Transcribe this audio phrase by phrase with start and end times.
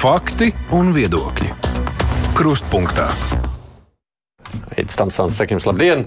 [0.00, 1.50] Fakti un viedokļi.
[2.32, 3.10] Krustpunktā.
[4.72, 6.06] Eits Tamsons, saka jums labdien!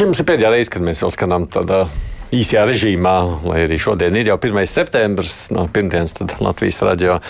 [0.00, 1.84] Mums ir pēdējā reize, kad mēs vēl skanām tādā
[2.34, 3.14] īsajā režīmā,
[3.46, 4.66] lai arī šodien ir jau 1.
[4.66, 7.20] septembris, no pirmdienas Latvijas radio.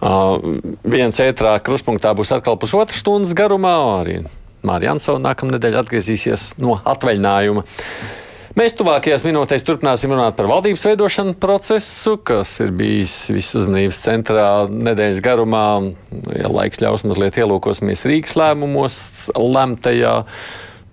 [0.00, 4.22] Uh, viens ētrā kruspunktā būs atkal pusotras stundas garumā, arī
[4.64, 7.68] Mārija Ansona nākamnedēļ atgriezīsies no atvaļinājuma.
[8.56, 14.46] Mēs tuvākajās minūtēs turpināsim runāt par valdības veidošanu procesu, kas ir bijis visas uzmanības centrā
[14.72, 15.66] nedēļas garumā.
[16.32, 18.96] Ja laiks ļaus, mazliet ielūkosimies Rīgas lēmumos,
[19.36, 20.14] lemtajā.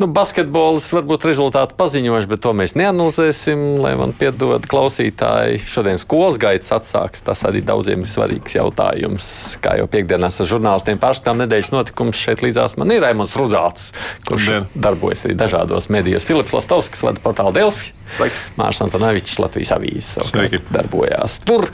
[0.02, 3.60] Nu, basketbols varbūt rezultātu paziņojuši, bet to mēs neanalizēsim.
[3.84, 7.22] Lai man piedod klausītāji, šodien skolas gaitas atsāks.
[7.22, 9.28] Tas arī daudziem ir svarīgs jautājums.
[9.62, 13.92] Kā jau piekdienās ar žurnālistiem pārskatām nedēļas notikumus šeit līdzās man ir Raimons Rudzāts,
[14.26, 14.82] kurš Labdien.
[14.88, 16.26] darbojas arī dažādos medijos.
[16.26, 17.94] Filips Lastovskis vada portālu Delfi,
[18.58, 20.34] Mārcis Antonevičs Latvijas avīzes
[20.74, 21.70] darbojās tur.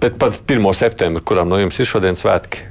[0.00, 0.72] Bet par 1.
[0.72, 2.69] septembri, kuram no jums ir šodien svētki?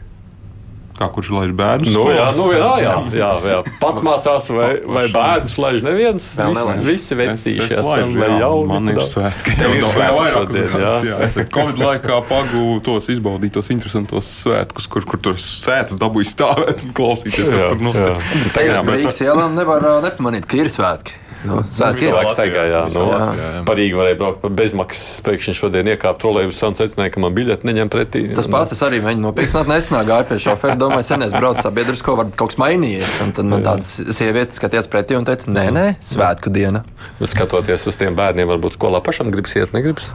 [1.00, 1.94] Kā kurš laiž bērnus?
[1.96, 3.60] Nu, jā, nu, jā, jā, jā, jā.
[3.80, 6.26] Pats mācās, vai, vai bērns laiž neviens.
[6.36, 8.68] Visi, visi vecīši esam, vai jauni.
[8.68, 9.56] Man ir svētki.
[9.62, 10.92] Tev ir svētki šodien, jā.
[11.08, 11.22] jā.
[11.30, 16.92] Es Covid laikā pagūvu tos izbaudītos interesantos svētkus, kur, kur tur sētas dabūju stāvēt un
[17.00, 18.30] klausīties, kas jā, tur notiek.
[18.58, 21.16] Tagad Rīgas ielām nevar nepamanīt, ka ir svētki.
[21.46, 22.82] Svētki cilvēks staigā, jā.
[22.92, 23.62] Nu, jā.
[23.68, 25.22] Parīgi varēja braukt par bezmaksas.
[25.24, 28.26] Pēkšņi šodien iekāpt trolēļus un secināja, ka man biļeti neņem pretī.
[28.36, 29.56] Tas pats es arī mēģinu nopirkt.
[29.70, 33.12] Nesenā gāju pie šofera, domāju, sen es braucu sabiedrisko, varbūt kaut kas mainījies.
[33.24, 36.84] Un tad man tāds sievietes skatījās pretī un teica, nē, nē, svētku diena.
[37.22, 40.12] Bet skatoties uz tiem bērniem, varbūt skolā pašam gribas iet, negribas.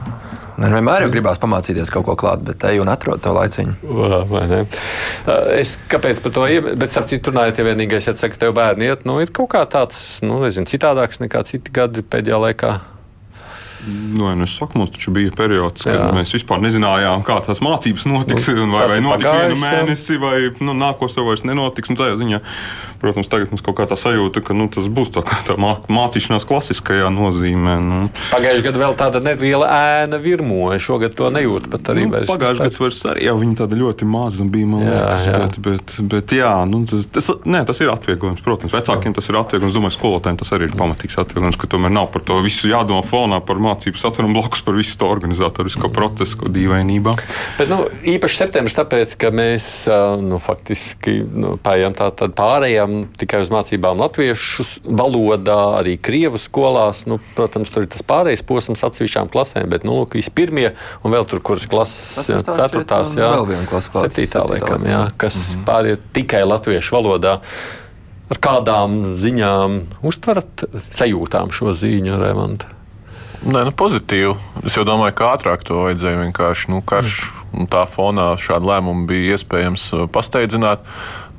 [0.55, 3.75] Vienmēr jau gribās pamācīties kaut ko klāt, bet te jau atrod to laiciņu.
[5.57, 8.87] Es kāpēc par to iemetu, bet starp citu, runājot, ja vienīgais, ja saka, tev bērni
[8.87, 12.75] iet, nu, ir kaut kā tāds, nu, nezinu, citādāks nekā citi gadi pēdējā laikā.
[13.87, 16.05] Nu, nu, saku, mums taču bija periods, kad jā.
[16.15, 18.47] mēs vispār nezinājām, kā tās mācības notiks.
[18.55, 21.91] Nu, vai vai notiks pagājis, vienu mēnesi, vai nu, nākošais vairs nenotiks.
[21.93, 22.39] Nu, ziņā,
[23.01, 27.11] protams, tagad mums kaut kā tā sajūta, ka nu, tas būs tā, tā mācīšanās klasiskajā
[27.13, 27.75] nozīmē.
[27.83, 27.99] Nu.
[28.31, 29.69] Pagājušajā gadā vēl tāda neliela
[30.01, 30.81] ēna virmoja.
[30.81, 32.07] Šogad to nejūt pat arī.
[32.09, 34.71] Nu, Pagājušajā gadā vairs arī jā, viņa tāda ļoti maza bija.
[34.71, 35.37] Man jā, liekas, jā.
[35.43, 38.41] Bet, bet, bet jā, nu, tas, tas, nē, tas ir atvieglojums.
[38.45, 39.77] Protams, vecākiem tas ir atvieglojums.
[39.77, 43.41] Domāju, skolotājiem tas arī ir pamatīgs atvieglojums, ka tomēr nav par to visu jādomā fonā
[43.45, 47.15] par mācību mācību saturu blakus par visu to organizatorisko procesu, dīvainībā.
[47.59, 49.67] Bet, nu, īpaši septembris, tāpēc, ka mēs
[50.23, 57.05] nu, faktiski nu, pājām tā, pārējām tikai uz mācībām latviešu valodā, arī krievu skolās.
[57.09, 60.71] Nu, protams, tur ir tas pārējais posms atsevišķām klasēm, bet nu, lūk, pirmie
[61.03, 63.31] un vēl tur, kuras klases, ceturtās, jā,
[63.91, 65.65] septītā laikam, jā, kas mm -hmm.
[65.67, 67.39] pāriet tikai latviešu valodā.
[68.25, 70.65] Ar kādām ziņām uztverat
[70.97, 72.74] sajūtām šo ziņu, Rēmanta?
[73.45, 74.33] Nē, nu, pozitīvi.
[74.65, 76.71] Es jau domāju, ka ātrāk to vajadzēja vienkārši.
[76.73, 77.19] Nu, karš
[77.53, 80.81] un tā fonā šādu lēmumu bija iespējams uh, pasteidzināt.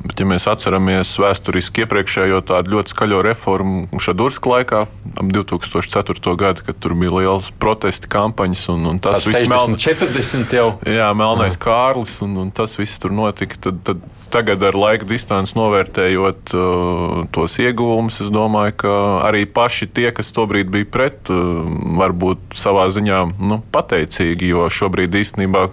[0.07, 6.35] Bet, ja mēs atceramies vēsturiski iepriekšējo tādu ļoti skaļo reformu Šadurska laikā, ap 2004.
[6.39, 9.75] gadu, kad tur bija liels protesti kampaņas un, un tas viss meln...
[9.81, 10.69] 40 jau.
[10.87, 13.59] Jā, melnais Kārlis un, un tas viss tur notika.
[13.67, 18.95] Tad, tad tagad ar laika distanci novērtējot uh, tos ieguvumus, es domāju, ka
[19.27, 21.63] arī paši tie, kas tobrīd bija pret, uh,
[22.01, 25.67] varbūt savā ziņā nu, pateicīgi, jo šobrīd īstenībā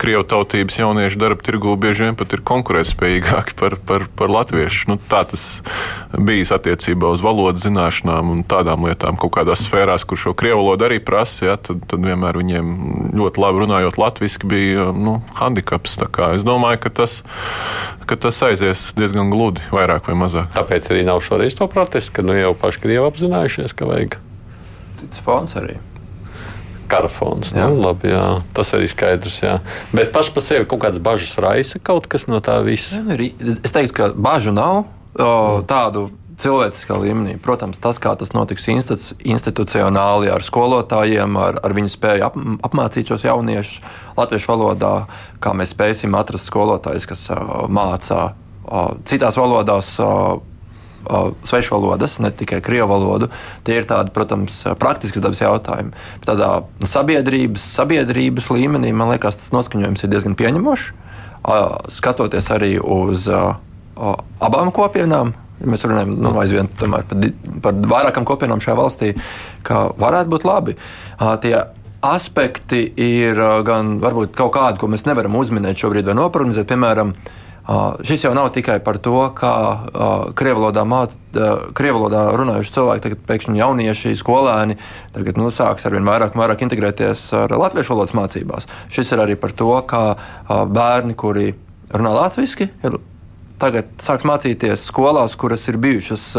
[0.00, 4.92] Krievu tautības jauniešu darba tirgū bieži vien pat ir konkurētspējīgāki par, par, par latviešu.
[4.92, 5.46] Nu, tā tas
[6.16, 10.88] bijis attiecībā uz valodas zināšanām un tādām lietām, kaut kādās sfērās, kur šo krievu valodu
[10.88, 12.72] arī prasa, ja, tad, tad vienmēr viņiem
[13.16, 15.98] ļoti labi runājot latviešu bija nu, handikaps.
[16.32, 17.20] Es domāju, ka tas
[18.06, 20.50] ka tas aizies diezgan gludi, vairāk vai mazāk.
[20.54, 24.18] Tāpēc arī nav šoreiz to protestu, ka nu jau paši Krievi apzinājušies, ka vajag.
[25.00, 25.78] Cits fons arī.
[26.86, 27.50] Karafons.
[27.50, 27.66] Jā.
[27.66, 28.26] Nu, labi, jā.
[28.54, 29.40] Tas arī skaidrs.
[29.42, 29.56] Jā.
[29.96, 33.00] Bet pašai par sevi kaut kādas bažas raisa kaut kas no tā visa.
[33.00, 34.84] Jā, nu, es teiktu, ka bažu nav.
[35.16, 36.10] O, tādu
[36.42, 37.36] cilvēciskā līmenī.
[37.42, 42.36] Protams, tas, kā tas notiks institucionāli ar skolotājiem, ar, ar viņu spēju ap,
[42.68, 43.80] apmācīt šos jauniešus
[44.18, 44.94] latviešu valodā,
[45.40, 49.96] kā mēs spēsim atrast skolotājus, kas uh, mācā uh, citās valodās.
[50.02, 50.36] Uh,
[51.46, 53.28] svešu valodas, ne tikai krievu valodu.
[53.62, 55.92] Tie ir tādi, protams, praktiskas dabas jautājumi.
[56.18, 56.48] Bet tādā
[56.82, 60.88] sabiedrības, sabiedrības līmenī man liekas, tas noskaņojums ir diezgan pieņemošs.
[61.94, 67.06] Skatoties arī uz abām kopienām, mēs runājam nu, aizvien par,
[67.64, 69.14] par vairākām kopienām šajā valstī,
[69.66, 70.76] ka varētu būt labi.
[71.44, 71.56] Tie
[72.06, 76.68] aspekti ir gan varbūt kaut kādi, ko mēs nevaram uzminēt šobrīd vai noprognozēt.
[76.70, 77.16] Piemēram,
[78.06, 79.52] Šis jau nav tikai par to, kā
[80.38, 81.16] krievlodā, māt,
[81.74, 84.76] krievlodā runājuši cilvēki, tagad pēkšņi jaunieši, skolēni,
[85.16, 88.70] tagad nu, sāks arvien vairāk un vairāk integrēties ar latviešu valodas mācībās.
[88.94, 90.04] Šis ir arī par to, kā
[90.46, 91.56] bērni, kuri
[91.90, 93.00] runā latviešu, ir
[93.58, 96.32] tagad sāks mācīties skolās, kuras ir bijušas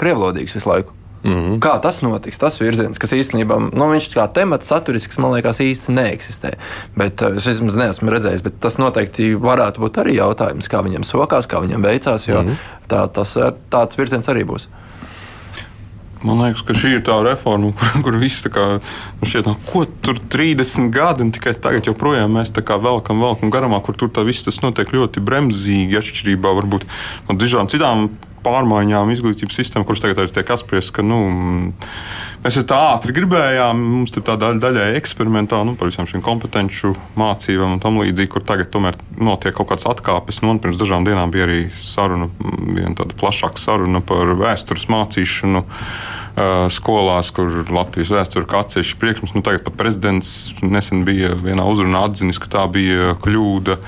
[0.00, 0.96] krievlodīgas visu laiku.
[1.26, 1.58] Mm -hmm.
[1.58, 2.38] Kā tas notiks?
[2.38, 6.52] Tas virziens, kas īstenībā, nu, viņš kā temats saturisks, man liekas, īsti neeksistē.
[6.96, 11.46] Bet es vismaz neesmu redzējis, bet tas noteikti varētu būt arī jautājums, kā viņam sokās,
[11.46, 12.56] kā viņam veicās, jo mm -hmm.
[12.88, 13.36] tā, tas,
[13.70, 14.68] tāds virziens arī būs.
[16.24, 18.66] Man liekas, ka šī ir tā reforma, kur, kur viss tā kā,
[19.20, 23.20] nu šķiet, no, ko tur 30 gadi, un tikai tagad joprojām mēs tā kā velkam,
[23.24, 26.88] velkam garumā, kur tur viss tas notiek ļoti bremzīgi, atšķirībā varbūt
[27.28, 28.08] no dažām citām
[28.46, 31.18] pārmaiņām izglītības sistēmā, kuras tagad tiek apspriestas, ka nu,
[32.46, 36.92] mēs tā ātri gribējām, mums ir tā daļa, daļai eksperimentāli nu, par visām šīm kompetenci
[37.18, 40.42] mācībām un tam līdzīgi, kur tagad tomēr notiek kaut kādas atkāpes.
[40.44, 45.64] Nu, pirms dažām dienām bija arī saruna, viena tāda plašāka saruna par vēstures mācīšanu
[46.76, 49.34] skolās, kur Latvijas vēsture kā atsevišķs priekšmets.
[49.36, 53.80] Nu, tagad pat prezidents nesen bija vienā uzrunā atzinis, ka tā bija kļūda.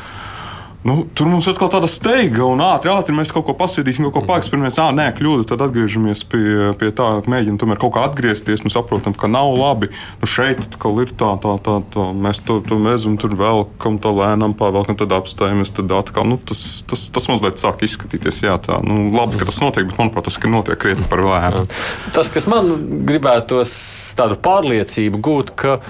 [0.86, 4.20] Nu, tur mums atkal tāda steiga un ātri, ātri mēs kaut ko pasūtīsim, kaut ko
[4.22, 4.28] mhm.
[4.30, 4.84] paeksperimentēsim.
[4.84, 6.42] Ah, nē, kļūda, tad atgriežamies pie,
[6.78, 8.62] pie tā, mēģinām tomēr kaut kā atgriezties.
[8.62, 9.90] Nu, saprotam, ka nav labi.
[10.22, 12.04] Nu, šeit atkal ir tā, tā, tā, tā.
[12.14, 15.74] mēs to, to mēdzam tur velkam, to lēnām pārvelkam, tad apstājamies.
[15.74, 18.44] Tad atkal, nu, tas, tas, tas mazliet sāk izskatīties.
[18.46, 21.66] Jā, tā, nu, labi, ka tas notiek, bet manuprāt, tas notiek krietni par lēnu.
[22.14, 22.70] Tas, kas man
[23.08, 23.74] gribētos
[24.18, 25.80] tādu pārliecību gūt, ka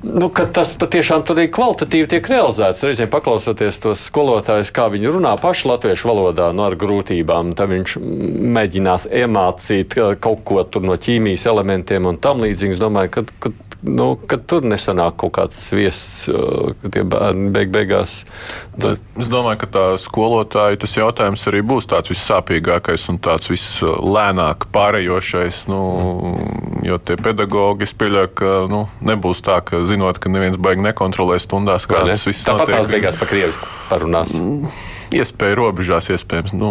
[0.00, 2.80] Nu, tas patiešām arī kvalitatīvi tiek realizēts.
[2.86, 7.68] Reizēm paklausoties tos skolotājus, kā viņi runā paši latviešu valodā, no nu, ar grūtībām, tad
[7.74, 7.96] viņš
[8.56, 12.78] mēģinās iemācīt kaut ko no ķīmijas elementiem un tam līdzīgi.
[12.78, 13.52] Es domāju, ka, ka
[13.86, 16.28] nu, ka tur nesanāk kaut kāds viests,
[16.82, 18.20] ka tie bērni beig beigās.
[18.80, 19.00] Tas...
[19.20, 25.64] Es domāju, ka tā skolotāja tas jautājums arī būs tāds vissāpīgākais un tāds vislēnāk pārējošais.
[25.70, 25.80] Nu,
[26.86, 31.40] jo tie pedagogi, es pieļauju, ka nu, nebūs tā, ka zinot, ka neviens baigi nekontrolē
[31.42, 32.64] stundās, kā tas viss notiek.
[32.64, 34.36] Tāpat tās beigās pa krieviski parunās.
[34.36, 34.70] Mm,
[35.20, 36.56] iespēja robežās, iespējams.
[36.56, 36.70] Nu,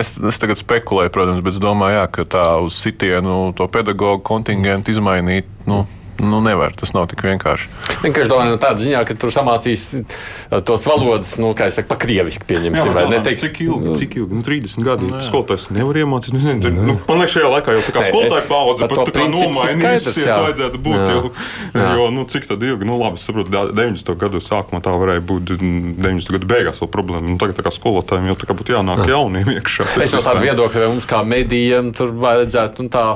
[0.00, 4.24] es, es tagad spekulēju, protams, bet es domāju, jā, ka tā uz sitienu to pedagoģu
[4.24, 5.48] kontingentu izmainīt.
[5.64, 7.70] Nu, mm Nu, nevar, tas nav tik vienkārši.
[8.04, 11.98] Vienkārši domāju, no tāda ziņā, ka tur samācīs uh, tos valodas, nu, kā jau pa
[12.00, 12.90] krieviski pieņemsim.
[12.90, 15.08] Jā, vai neteiks, cik ilgi, cik ilgi, nu, 30 gadi.
[15.10, 16.38] Nu, skolotājs nevar iemācīties.
[16.38, 19.26] Nu, nezinu, nu, man liekas, šajā laikā jau tā kā skolotāja paudze pat tā kā
[19.34, 21.10] nomainījusies, vajadzētu būt jā.
[21.10, 21.34] jau,
[21.74, 21.90] jā.
[21.98, 24.14] jo, nu, cik tad ilgi, nu, labi, saprotu, 90.
[24.22, 26.34] gadu sākumā tā varēja būt 90.
[26.38, 27.26] gadu beigās vēl problēma.
[27.34, 29.90] Nu, tagad tā kā skolotājiem jau tā kā būtu jānāk jauniem iekšā.
[30.04, 33.06] Es no tādu viedokļu, mums kā medijiem tur vajadzētu, un tā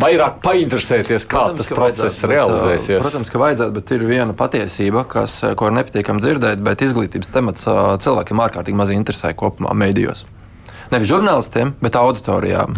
[0.00, 3.00] vairāk painteresēties, kā protams, tas process realizēsies.
[3.00, 7.70] Protams, ka vajadzētu, bet ir viena patiesība, kas, ko ir nepatīkami dzirdēt, bet izglītības temats
[8.04, 10.26] cilvēkiem ārkārtīgi maz interesē kopumā mēdījos
[10.94, 12.76] nevis žurnālistiem, bet auditorijām.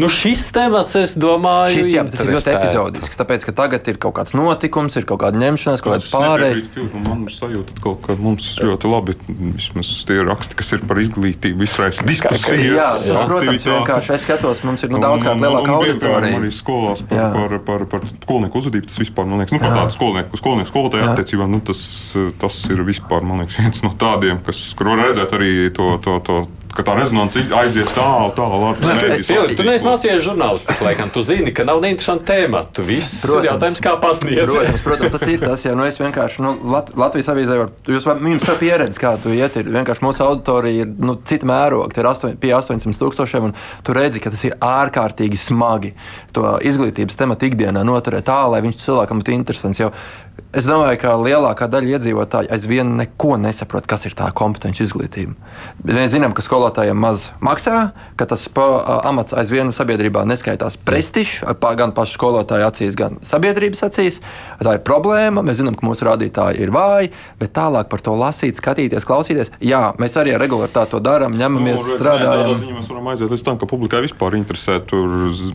[0.00, 3.18] Nu, šis temats, es domāju, šis, jā, tas ir ļoti epizodisks.
[3.20, 6.70] Tāpēc, ka tagad ir kaut kāds notikums, ir kaut kāda ņemšanās, kaut kāda pārējais.
[7.04, 11.66] Man ir sajūta, ka, ka mums ļoti labi vismaz tie raksti, kas ir par izglītību,
[11.66, 12.64] izraisa diskusijas.
[12.80, 16.40] Jā, jā, protams, vienkārši es skatos, mums ir nu, daudzkārt lielāka auditorija.
[16.40, 19.96] Arī skolās par, par, par, par skolnieku uzvedību tas vispār, man liekas, nu, par tādu
[19.96, 21.82] skolnieku, skolnieku skolotāju attiecībām, nu, tas,
[22.40, 26.16] tas ir vispār, man liekas, viens no tādiem, kas, kur var redzēt arī to, to,
[26.26, 26.40] to
[26.74, 28.72] ka tā rezonance aiziet tālu, tālu.
[28.80, 31.10] Tu neesi mācījies žurnālistiku, laikam.
[31.12, 32.62] Tu zini, ka nav neinteresanti tēma.
[32.76, 34.52] Tu viss protams, jautājums, kā pasniedz.
[34.52, 38.06] Protams, protams, tas ir tas, ja nu es vienkārši, nu, Lat Latvijas avīzē var, jūs,
[38.06, 42.04] jums ir pieredze, kā tu iet, ir vienkārši mūsu auditorija ir, nu, cita mēroga, tie
[42.04, 45.94] ir 8, pie 800 tūkstošiem, un tu redzi, ka tas ir ārkārtīgi smagi
[46.36, 49.82] to izglītības tematu ikdienā noturēt tā, lai viņš cilvēkam būtu interesants.
[49.82, 49.90] Jau
[50.56, 55.36] Es domāju, ka lielākā daļa iedzīvotāju aizvien neko nesaprot, kas ir tā kompetenci izglītība.
[55.86, 61.44] Mēs zinām, ka skolotājiem maz maksā, ka tas amats aizvien sabiedrībā neskaitās prestižs,
[61.78, 64.20] gan pašu skolotāju acīs, gan sabiedrības acīs.
[64.60, 65.44] Tā ir problēma.
[65.46, 69.52] Mēs zinām, ka mūsu rādītāji ir vāji, bet tālāk par to lasīt, skatīties, klausīties.
[69.64, 72.52] Jā, mēs arī ar regulāri to darām, ņemamies, nu, strādājam.
[72.60, 74.80] Ziņā mēs varam aiziet līdz tam, ka publikai vispār interesē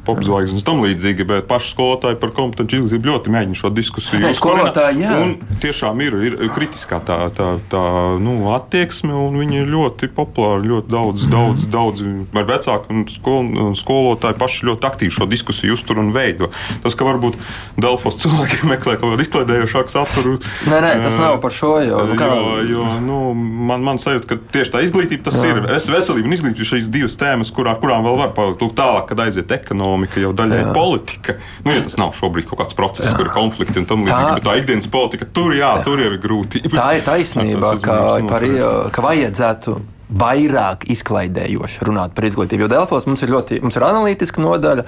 [0.08, 4.24] popzvaigznes un tam līdzīgi, bet paši skolotāji par kompetenci izglītību ļoti mēģina šo diskusiju.
[4.76, 5.16] Skolotāji jā.
[5.24, 7.84] Un tiešām ir, ir kritiskā tā, tā, tā
[8.22, 10.68] nu, attieksme, un viņi ir ļoti populāri.
[10.72, 11.32] Ļoti daudz, mm.
[11.32, 12.04] daudz, daudz
[12.36, 16.52] ar vecāku un skol, skolotāju paši ļoti aktīvi šo diskusiju uztur un veido.
[16.84, 17.40] Tas, ka varbūt
[17.80, 20.36] Delfos cilvēki meklē kaut kādu izklaidējošāku saturu.
[20.68, 22.04] Nē, nē, tas nav par šo jau.
[22.12, 22.30] Nu, kā...
[22.36, 25.54] Jo, jo nu, man, man sajūta, ka tieši tā izglītība tas jā.
[25.54, 25.64] ir.
[25.78, 29.24] Es veselība un izglītība ir šīs divas tēmas, kurā, kurām vēl var palikt tālāk, kad
[29.24, 30.70] aiziet ekonomika, jau daļai jā.
[30.76, 31.38] politika.
[31.64, 33.16] Nu, ja tas nav šobrīd kaut kāds process, jā.
[33.18, 35.30] kur ir konflikti un tam līdzīgi, ikdienas politika.
[35.30, 35.84] Tur, jā, jā.
[35.86, 36.66] tur ir grūti.
[36.74, 38.48] Tā ir taisnība, ka, par,
[38.96, 39.78] ka vajadzētu
[40.16, 42.66] vairāk izklaidējoši runāt par izglītību.
[42.66, 44.86] Jo Delfos mums ir ļoti mums ir analītiska nodaļa,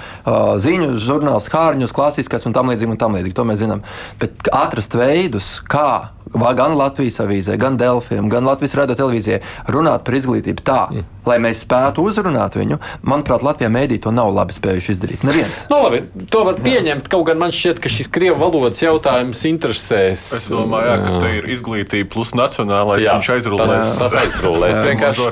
[0.61, 2.93] ziņu žurnāls, hārņus, klasiskais un tam līdzīgi.
[2.93, 3.81] Un tam līdzīgi to mēs zinām.
[4.21, 9.41] Bet atrast veidus, kā gan Latvijas avīzē, gan Delfiem, gan Latvijas radio televīzijai
[9.71, 11.05] runāt par izglītību tā, mm.
[11.29, 12.79] lai mēs spētu uzrunāt viņu.
[13.07, 15.25] Manuprāt, Latvijā mēdī to nav labi spējuši izdarīt.
[15.27, 15.65] Neviens.
[15.71, 17.07] Nu, labi, to var pieņemt.
[17.07, 17.13] Jā.
[17.13, 20.25] Kaut gan man šķiet, ka šis krievu valodas jautājums interesēs.
[20.39, 23.05] Es domāju, jā, ka te ir izglītība plus nacionālais.
[23.05, 23.75] Jā, viņš aizrulēs.
[23.75, 24.83] Tas, tas aizrulēs.
[24.87, 25.31] Vienkārši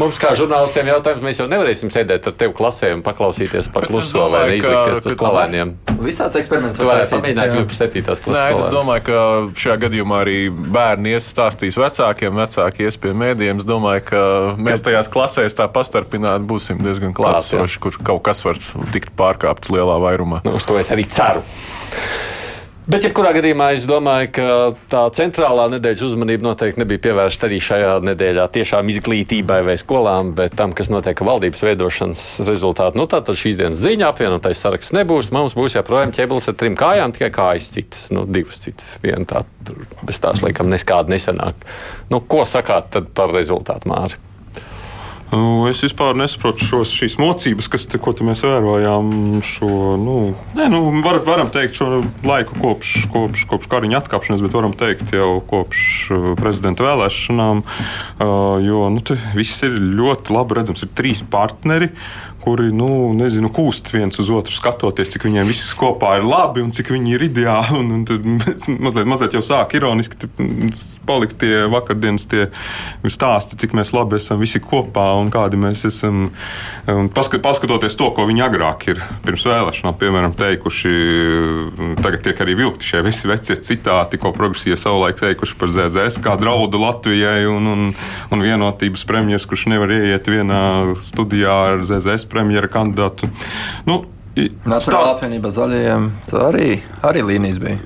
[0.00, 4.26] mums, kā žurnālistiem, jautājums, mēs jau nevarēsim sēdēt ar tevi klasē un paklausīties par kluso
[4.32, 5.74] vai neizlikties par skolēniem.
[6.00, 6.78] Visāds eksperiments.
[6.80, 8.04] Tu varētu pamēģināt 7.
[8.06, 8.36] klases.
[8.36, 9.20] Nē, es domāju, ka
[9.60, 13.60] šajā gadījumā arī bērni iestāstīs vecākiem, vecāki ies pie mēdījiem.
[13.62, 14.24] Es domāju, ka
[14.60, 18.60] mēs tajās klasēs tā pastarpināti būsim diezgan klātsoši, kur kaut kas var
[18.94, 20.44] tikt pārkāpts lielā vairumā.
[20.46, 21.44] Nu, uz to es arī ceru.
[22.88, 24.44] Bet, jebkurā gadījumā, es domāju, ka
[24.88, 30.56] tā centrālā nedēļas uzmanība noteikti nebija pievērsta arī šajā nedēļā tiešām izglītībai vai skolām, bet
[30.56, 32.96] tam, kas notiek valdības veidošanas rezultātā.
[32.96, 35.28] Nu, tātad šīs dienas ziņā apvienotais saraksts nebūs.
[35.36, 38.96] Mums būs joprojām ķēbulis ar trim kājām, tikai kājas citas, nu, divas citas.
[39.04, 39.44] Viena tā,
[40.00, 41.68] bez tās, laikam, neskāda nesenāk.
[42.08, 44.16] Nu, ko sakāt par rezultātu māri?
[45.30, 49.12] Nu, es vispār nesaprotu šos, šīs mocības, kas te, te mēs vērojām.
[49.46, 49.68] Šo,
[50.00, 50.16] nu,
[50.58, 55.14] ne, nu, var, varam teikt, šo laiku kopš, kopš, kopš kariņa atkāpšanās, bet varam teikt
[55.14, 57.62] jau kopš uh, prezidenta vēlēšanām.
[57.62, 59.04] Uh, jo nu,
[59.38, 60.82] viss ir ļoti labi redzams.
[60.86, 61.92] Ir trīs partneri.
[61.94, 66.62] Uh, kuri nu, nezinu, kūst viens uz otru, skatoties, cik viņiem viss kopā ir labi
[66.64, 67.76] un cik viņi ir ideāli.
[67.80, 68.24] Un, un tad
[68.84, 70.28] mazliet, mazliet jau sāk ironiski
[71.08, 72.48] palikt tie vakardienas tie
[73.04, 76.30] stāsti, cik mēs labi esam visi kopā un kādi mēs esam.
[76.90, 80.94] Un paskat, paskatoties to, ko viņi agrāk ir pirms vēlēšanām, piemēram, teikuši,
[82.00, 86.36] tagad tiek arī vilkti šie visi vecie citāti, ko progresīvi savulaik teikuši par ZZS, kā
[86.40, 87.86] draudu Latvijai un, un,
[88.32, 90.62] un vienotības premjeras, kurš nevar ieiet vienā
[91.04, 93.30] studijā ar ZZS premjera kandidātu.
[93.88, 94.02] Nu,
[94.40, 96.06] Nacionālā apvienība zaļajiem
[96.38, 96.70] arī,
[97.04, 97.80] arī līnijas bija.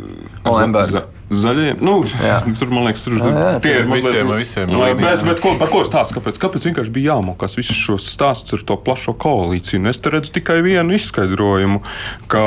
[0.44, 1.06] Olemberga.
[1.32, 2.36] Zaļie, nu, jā.
[2.58, 4.68] tur man liekas, tur jā, jā, tie ir visiem, visiem.
[4.70, 6.18] Nu, bet, bet ko, par ko stāsta?
[6.18, 6.36] Kāpēc?
[6.42, 9.80] Kāpēc vienkārši bija jāmokās visus šos stāstus ar to plašo koalīciju?
[9.80, 11.80] Un es te redzu tikai vienu izskaidrojumu,
[12.30, 12.44] ka,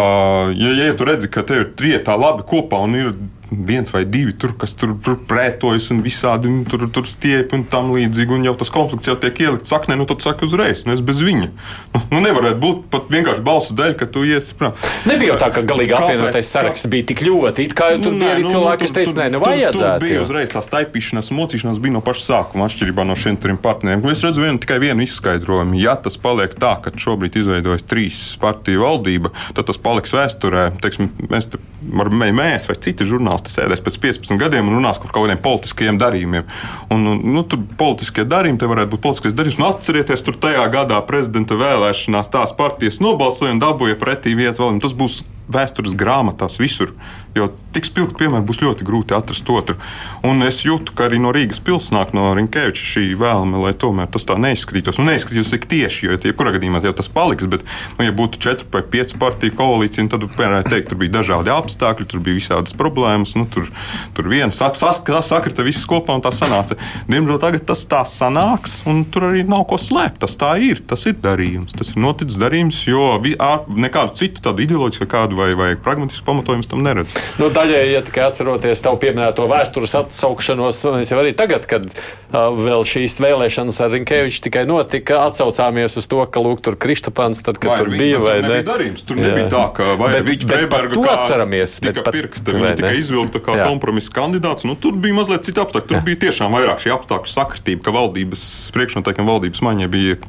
[0.53, 3.11] ja, ja tu redzi, ka te ir vietā labi kopā un ir
[3.51, 7.63] viens vai divi tur, kas tur, tur prētojas un visādi nu, tur, tur stiepjas un
[7.69, 8.33] tam līdzīgi.
[8.37, 11.21] Un jau tas konflikts jau tiek ielikts saknē, nu tad saka uzreiz, nu es bez
[11.23, 11.49] viņa.
[11.93, 14.75] Nu, nu nevarētu būt pat vienkārši balsu dēļ, ka tu iesi prom.
[15.09, 18.21] Nebija jau tā, ka galīgi apvienotais saraksts bija tik ļoti, it kā jau tur nu,
[18.23, 20.01] bija arī nu, cilvēki, kas teica, nē, nu vajadzētu.
[20.03, 24.05] Tur, bija uzreiz tā staipīšanās, mocīšanās bija no paša sākuma, atšķirībā no šiem trim partneriem.
[24.11, 25.79] Es redzu vienu, tikai vienu izskaidrojumu.
[25.81, 30.69] Ja tas paliek tā, ka šobrīd izveidojas trīs partiju valdība, tad tas paliks vēsturē.
[30.83, 35.11] Teiksim, mēs, te, mēs vai citi žurnālisti žurnālisti sēdēs pēc 15 gadiem un runās par
[35.11, 36.45] kaut kādiem politiskiem darījumiem.
[36.91, 39.59] Un, nu, tur politiskie darījumi, te varētu būt politiskais darījums.
[39.59, 44.81] Nu, atcerieties, tur tajā gadā prezidenta vēlēšanās tās partijas nobalsoja un dabūja pretī vietu vēl.
[44.81, 46.93] Tas būs vēstures grāmatās visur.
[47.37, 49.77] Jo tik spilgti piemēri būs ļoti grūti atrast otru.
[50.25, 54.09] Un es jūtu, ka arī no Rīgas pilsētas nāk no Rinkēviča šī vēlme, lai tomēr
[54.13, 54.97] tas tā neizskatītos.
[54.97, 57.47] Nu, neizskatītos tik tieši, jo jebkurā gadījumā jau tas paliks.
[57.51, 57.65] Bet,
[57.99, 62.09] nu, ja būtu četru vai piecu partiju koalīcija, tad varētu teikt, tur bija dažādi apstākļi,
[62.09, 63.35] tur bija visādas problēmas.
[63.37, 63.69] Nu, tur
[64.17, 66.77] tur viens sak, sak, sakrita viss kopā un tā sanāca.
[67.09, 70.21] Diemžēl tagad tas tā sanāks, un tur arī nav ko slēpt.
[70.23, 70.81] Tas tā ir.
[70.87, 71.75] Tas ir darījums.
[71.77, 76.25] Tas ir noticis darījums, jo vi, ar, nekādu citu tādu ideoloģisku kādu vai, vai pragmatisku
[76.27, 77.13] pamatojumu tam neredz.
[77.37, 82.49] Nu, daļēji, ja tikai atceroties tavu pieminēto vēstures atsaukšanos, mēs jau arī tagad, kad uh,
[82.55, 87.59] vēl šīs vēlēšanas ar Rinkēviču tikai notika, atsaucāmies uz to, ka lūk, tur Kristopans, tad,
[87.61, 88.61] kad vai tur bija, vai ne?
[88.67, 89.05] Darījums.
[89.07, 89.27] Tur jā.
[89.29, 91.77] nebija tā, ka vai Viķa Freiberga to atceramies.
[91.83, 93.69] Tika bet, pirkta, viņa tikai izvilkta kā jā.
[93.69, 94.67] kompromisa kandidāts.
[94.67, 95.89] Nu, tur bija mazliet citi apstākļi.
[95.91, 96.03] Tur jā.
[96.07, 100.19] bija tiešām vairāk šī apstākļu sakritība, ka valdības priekšnoteikiem valdības maiņa bija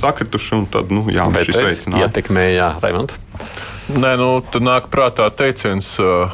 [0.00, 2.08] sakrituši un tad, nu, jā, bet šis veicināja.
[2.08, 3.14] Ietekmēja, Raimond.
[3.84, 5.90] Nē, nu, tad nāk prātā teiciens,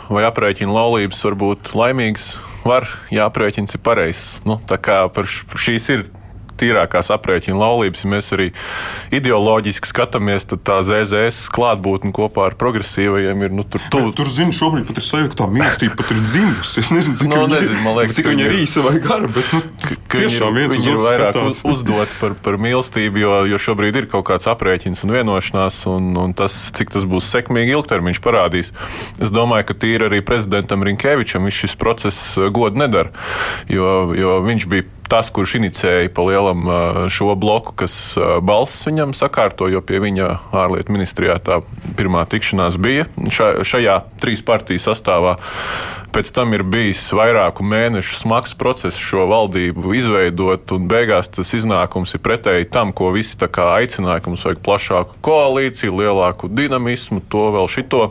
[0.06, 2.28] vai aprēķina laulības var būt laimīgas.
[2.62, 4.26] Var, ja aprēķins ir pareizs.
[4.46, 6.04] Nu, tā kā par šīs ir
[6.60, 8.50] tīrākās aprēķina laulības, ja mēs arī
[9.14, 13.54] ideoloģiski skatāmies, tad tā ZZS klātbūtne kopā ar progresīvajiem ir.
[13.56, 14.02] Nu, tur, tu...
[14.06, 16.84] Bet, tur zini, šobrīd pat ir sajūta, ka tā mīlestība pat ir dzimusi.
[16.84, 19.54] Es nezinu, cik no, nu, nezinu, man liekas, cik viņa ir īsa vai gara, bet
[19.56, 19.62] nu,
[20.14, 21.64] tiešām viens viņi ir vairāk skatās.
[21.72, 26.36] uzdot par, par mīlestību, jo, jo šobrīd ir kaut kāds aprēķins un vienošanās, un, un
[26.36, 28.72] tas, cik tas būs sekmīgi ilgtermiņš parādīs.
[29.22, 33.12] Es domāju, ka tīri arī prezidentam Rinkevičam šis process godu nedara,
[33.68, 36.68] jo, jo viņš bija tas, kurš inicēja pa lielam
[37.12, 37.94] šo bloku, kas
[38.46, 40.28] balss viņam sakārto, jo pie viņa
[40.62, 41.60] ārlietu ministrijā tā
[41.98, 43.08] pirmā tikšanās bija
[43.66, 45.36] šajā trīs partiju sastāvā.
[46.10, 52.16] Pēc tam ir bijis vairāku mēnešu smags process šo valdību izveidot, un beigās tas iznākums
[52.16, 57.70] ir pretēji tam, ko visi aicināja, ka mums vajag plašāku koalīciju, lielāku dinamismu, to vēl
[57.70, 58.02] šito.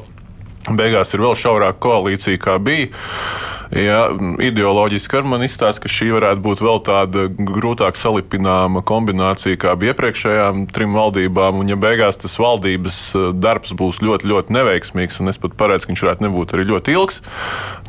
[0.70, 2.92] Beigās ir vēl šaurāka koalīcija, kā bija.
[3.70, 4.08] Ja,
[4.42, 9.94] ideoloģiski ar man izstāsta, ka šī varētu būt vēl tāda grūtāk salipināma kombinācija, kā bija
[9.94, 11.62] iepriekšējām trim valdībām.
[11.62, 15.86] Un, ja beigās tas valdības eh, darbs būs ļoti, ļoti neveiksmīgs, un es pat paredzu,
[15.86, 17.22] ka viņš varētu nebūt arī ļoti ilgs,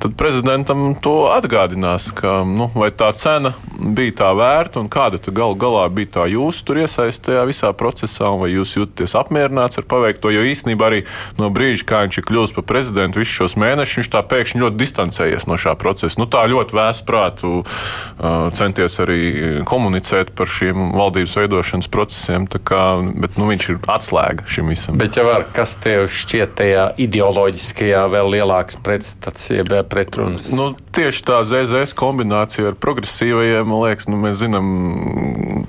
[0.04, 2.68] tad prezidentam to atgādinās, ka nu,
[3.00, 7.72] tā cena bija tā vērta un kāda gal galā bija tā jūsu tur iesaistījā visā
[7.72, 10.28] procesā, vai jūs jūtaties apmierināts ar paveikto.
[10.34, 11.02] Jo īstenībā arī
[11.40, 14.80] no brīža, kā viņš ir kļuvis par prezidentu, visus šos mēnešus viņš tā pēkšņi ļoti
[14.80, 16.20] distancējies no šā procesa.
[16.20, 17.52] Nu, tā ļoti vēsprātu
[18.56, 19.20] centies arī
[19.68, 22.84] komunicēt par šiem valdības veidošanas procesiem, kā,
[23.22, 24.98] bet nu, viņš ir atslēga šim visam.
[25.00, 30.50] Bet, ja var, kas tev šķiet tajā ideoloģiskajā vēl lielāks pretstats, jeb pretrunas?
[30.54, 34.71] Nu, tieši tā ZZS kombinācija ar progresīvajiem, man liekas, nu, mēs zinām,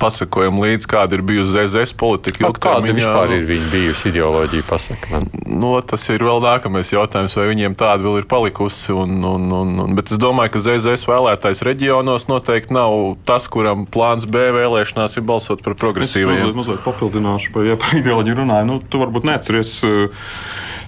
[0.02, 2.52] pasakojam līdzi, kāda ir bijusi ZZS politika.
[2.62, 5.30] Kāda vispār ir viņa bijusi ideoloģija, pasaka man?
[5.48, 8.92] Nu, tas ir vēl nākamais jautājums, vai viņiem tāda vēl ir palikusi.
[8.96, 12.98] Un, un, un, un, bet es domāju, ka ZZS vēlētājs reģionos noteikti nav
[13.28, 16.42] tas, kuram plāns B vēlēšanās ir balsot par progresīvajiem.
[16.42, 18.70] Es mazliet, mazliet papildināšu par, ja par ideoloģiju runāju.
[18.74, 19.78] Nu, tu varbūt neatceries.
[19.88, 20.28] Uh,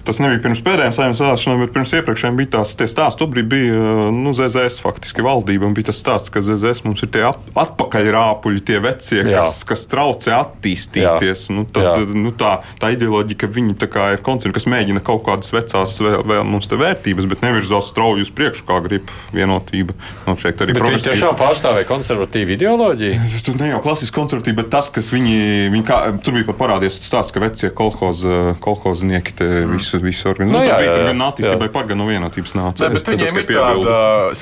[0.04, 3.16] Tas nebija pirms pēdējām saimnes vēlēšanām, bet pirms iepriekšējām bija tās stāsts.
[3.20, 5.70] Tobrīd bija nu, ZZS faktiski valdība.
[5.76, 9.40] Bija tas stāsts, ka ZZS mums ir tie atpakaļrāpuļi, tie vecie, Jā.
[9.40, 11.46] kas, kas traucē attīstīties.
[11.48, 11.56] Jā.
[11.56, 12.18] Nu, tad, Jā.
[12.20, 16.44] nu, tā, tā ideoloģija, ka viņi ir koncerti, kas mēģina kaut kādas vecās vēl, vēl
[16.52, 19.96] mums te vērtības, bet nevirzās strauji uz priekšu, kā grib vienotība.
[20.28, 23.24] Nu, šeit arī viņi tiešām pārstāvēja konservatīvu ideoloģiju.
[23.44, 25.40] Tas ne jau klasiski konservatīvi, bet tas, kas viņi,
[25.72, 29.74] viņi kā, tur bija pat parādījies stāsts, ka vecie kolhoza, kolhoznieki te mm.
[29.74, 30.64] visu visus, visus organizācijas.
[30.64, 32.94] Nu, jā, jā, jā, gan nātīstībai par, gan no vienotības nācijas.
[32.94, 33.98] Bet viņiem ir tāda,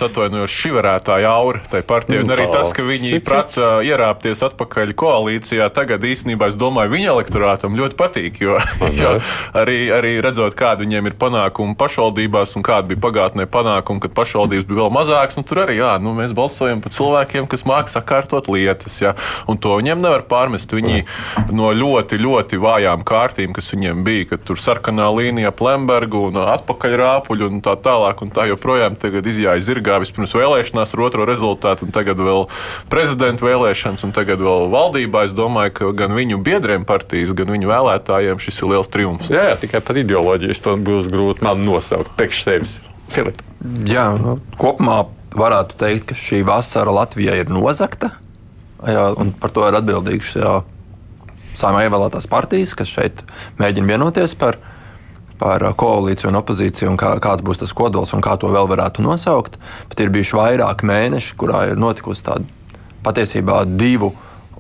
[0.07, 2.23] atvainojos, šiverētāja aura tai partijai.
[2.25, 7.77] Un arī tas, ka viņi prata ierāpties atpakaļ koalīcijā, tagad īstenībā, es domāju, viņa elektorātam
[7.79, 8.59] ļoti patīk, jo,
[9.01, 9.15] jo
[9.59, 14.69] arī, arī redzot, kāda viņiem ir panākumi pašvaldībās un kāda bija pagātnē panākumi, kad pašvaldības
[14.69, 18.51] bija vēl mazākas, nu, tur arī, jā, nu, mēs balsojam par cilvēkiem, kas māca sakārtot
[18.53, 19.15] lietas, jā,
[19.51, 20.73] un to viņiem nevar pārmest.
[20.73, 21.03] Viņi
[21.53, 26.29] no ļoti, ļoti vājām kārtīm, kas viņiem bija, kad tur sarkanā līnija līnija ap Lembergu
[26.29, 28.23] un atpakaļ rāpuļu un tā tālāk.
[28.23, 32.49] Un tā joprojām tagad izjāja zirgā vispirms vēlēšanās ar otro rezultātu, un tagad vēl
[32.89, 35.25] prezidenta vēlēšanas, un tagad vēl valdībā.
[35.27, 39.31] Es domāju, ka gan viņu biedriem partijas, gan viņu vēlētājiem šis ir liels triumfs.
[39.31, 42.79] Jā, jā tikai par ideoloģiju to būs grūti man nosaukt priekš sevis.
[43.13, 43.41] Filip.
[43.89, 48.15] Jā, nu, kopumā varētu teikt, ka šī vasara Latvijai ir nozagta.
[48.83, 50.37] Jā, un par to ir atbildīgs
[51.59, 53.23] saimē ievēlētās partijas, kas šeit
[53.61, 54.59] mēģina vienoties par
[55.41, 58.69] par uh, koalīciju un opozīciju un kā, kāds būs tas kodols un kā to vēl
[58.71, 59.59] varētu nosaukt.
[59.93, 62.47] Bet ir bijuši vairāki mēneši, kurā ir notikusi tāda
[63.03, 64.13] patiesībā divu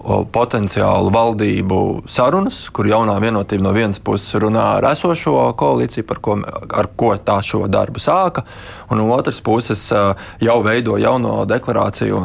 [0.03, 1.79] potenciālu valdību
[2.11, 6.39] sarunas, kur jaunā vienotība no vienas puses runā ar esošo koalīciju, ko,
[6.75, 8.43] ar ko tā šo darbu sāka,
[8.91, 12.23] un no otras puses uh, jau veido jauno deklarāciju,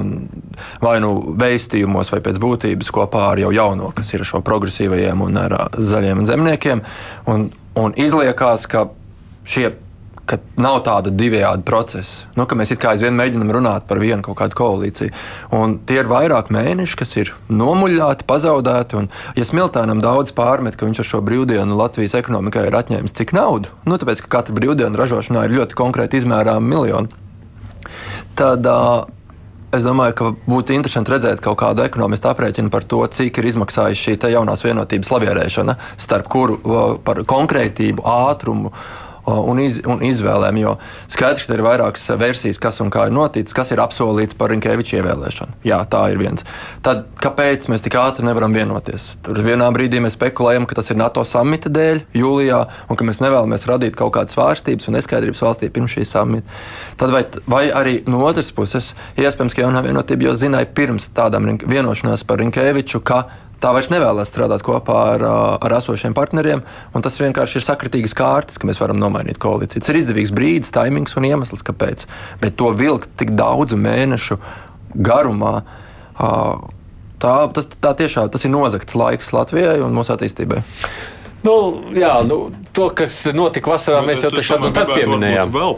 [0.81, 5.41] vai nu veistījumos, vai pēc būtības kopā ar jau jauno, kas ir šo progresīvajiem un
[5.45, 6.85] ar uh, zaļiem un zemniekiem.
[7.29, 8.87] Un, Un izliekās, ka
[9.47, 9.71] šie
[10.27, 12.27] ka nav tāda divējāda procesa.
[12.35, 15.13] Nu, mēs kā aizvien mēģinām runāt par vienu kaut kādu koalīciju.
[15.55, 18.99] Un tie ir vairāk mēneši, kas ir nomuļāti, pazaudēti.
[18.99, 19.09] Un,
[19.39, 23.71] ja Smiltēnam daudz pārmet, ka viņš ar šo brīvdienu Latvijas ekonomikai ir atņēmis cik naudu,
[23.87, 27.13] nu, tāpēc ka katra brīvdienu ražošanā ir ļoti konkrēti izmērāma miljoni,
[28.37, 29.07] tad uh,
[29.75, 34.13] Es domāju, ka būtu interesanti redzēt kaut kādu ekonomistu aprēķinu par to, cik ir izmaksājusi
[34.13, 36.55] šī jaunās vienotības lavierēšana, starp kuru
[37.03, 38.71] par konkrētību, ātrumu
[39.27, 40.59] un, iz, un izvēlēm.
[40.61, 40.75] Jo
[41.11, 44.99] skaidrs, ka ir vairākas versijas, kas un kā ir noticis, kas ir apsolīts par Rinkēviča
[45.01, 45.59] ievēlēšanu.
[45.67, 46.45] Jā, tā ir viens.
[46.85, 49.09] Tad kāpēc mēs tik ātri nevaram vienoties?
[49.25, 53.21] Tur vienā brīdī mēs spekulējam, ka tas ir NATO samita dēļ, jūlijā, un ka mēs
[53.23, 56.61] nevēlamies radīt kaut kādas svārstības un neskaidrības valstī pirms šī samita.
[56.99, 61.57] Tad vai, vai arī no otras puses, iespējams, ka jaunā vienotība jau zināja pirms tādām
[61.67, 63.25] vienošanās par Rinkēviču, ka
[63.63, 65.25] tā vairs nevēlas strādāt kopā ar,
[65.63, 66.63] ar esošiem partneriem.
[67.03, 69.81] Tas vienkārši ir sakritīgas kārtas, ka mēs varam nomainīt koalīciju.
[69.81, 72.05] Tas ir izdevīgs brīdis, taimings un iemesls, kāpēc.
[72.43, 74.39] Bet to vilkt tik daudzu mēnešu
[74.95, 75.59] garumā.
[76.17, 80.61] Tā, tas, tā tiešām tas ir nozagts laiks Latvijai un mūsu attīstībai.
[81.45, 81.55] Nu,
[81.95, 85.53] jā, nu, to, kas notika vasarā, nu, mēs jau tad pieminējām.
[85.53, 85.77] Vēl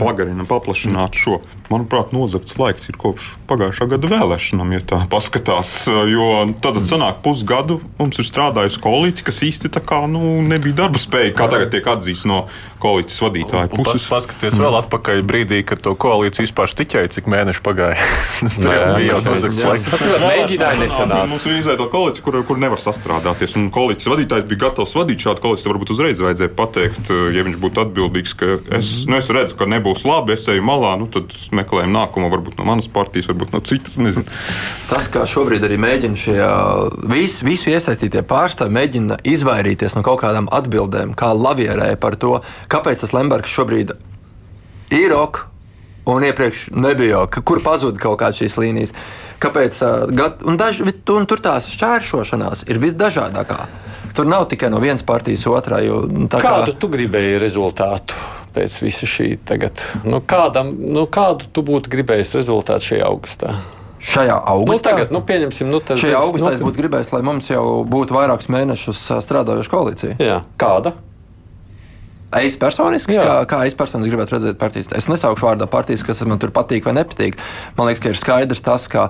[0.00, 1.40] pagarinām, paplašināt šo.
[1.70, 5.84] Manuprāt, nozagts laiks ir kopš pagājušā gada vēlēšanām, ja tā paskatās.
[6.10, 11.36] Jo tad sanāk pusgadu mums ir strādājusi koalīcija, kas īsti kā, nu, nebija darba spējīga,
[11.38, 12.42] kā tagad tiek atzīts no
[12.80, 14.06] koalīcijas vadītāja puses.
[14.08, 18.08] Pas, paskaties vēl atpakaļ brīdī, kad to koalīciju vispār stiķēja, cik mēneši pagāja.
[18.56, 19.86] Tur jau bija jau nozagts laiks.
[20.24, 21.28] Mēģināja nesanāca.
[21.30, 23.56] Mums ir izveidota koalīcija, kur, kur nevar sastrādāties.
[23.60, 25.72] Un koalīcijas vadītājs bija gatavs vadīt šādu koalīciju.
[25.74, 30.04] Varbūt uzreiz vajadzēja pateikt, ja viņš būtu atbildīgs, ka es, nu, es redzu, ka nebūs
[30.08, 33.96] labi, es eju malā, nu, tad meklējam nākamo, varbūt no manas partijas, varbūt no citas.
[34.00, 34.26] Nezinu.
[34.90, 36.38] Tas, kā šobrīd arī mēģina šie
[37.12, 42.38] visi, visu iesaistītie pārstāvji, mēģina izvairīties no kaut kādām atbildēm, kā lavierē par to,
[42.72, 43.94] kāpēc tas Lembergs šobrīd
[44.96, 45.46] ir ok.
[46.10, 48.94] Un iepriekš nebija, kur pazuda kaut kādas šīs līnijas.
[49.40, 49.78] Kāpēc?
[50.48, 53.60] Un, daž, un tur tās šķēršošanās ir visdažādākā.
[54.16, 55.80] Tur nav tikai no vienas partijas otrā.
[55.86, 56.42] Jo, kā...
[56.42, 58.18] Kādu tu gribēji rezultātu?
[58.54, 59.82] pēc visa šī tagad.
[60.02, 63.54] Nu, kādam, nu, kādu tu būtu gribējis rezultātu šajā augustā?
[64.00, 67.20] Šajā augustā, nu, tagad, nu, pieņemsim, nu, tad, šajā augustā nu, es būtu gribējis, lai
[67.26, 70.16] mums jau būtu vairākus mēnešus strādājoša koalīcija.
[70.24, 70.94] Jā, kāda?
[72.30, 73.24] Es personiski, Jā.
[73.26, 76.84] kā, kā es personiski gribētu redzēt partijas, es nesaukšu vārdā partijas, kas man tur patīk
[76.86, 77.34] vai nepatīk.
[77.74, 79.08] Man liekas, ka ir skaidrs tas, ka,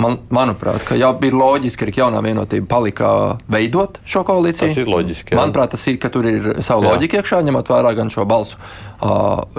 [0.00, 3.10] man, manuprāt, ka jau bija loģiski, ka jaunā vienotība palika
[3.52, 4.70] veidot šo koalīciju.
[4.70, 5.34] Tas ir loģiski.
[5.34, 5.40] Jā.
[5.42, 8.56] Manuprāt, tas ir, ka tur ir savu loģiku iekšā, ņemot vērā gan šo balsu,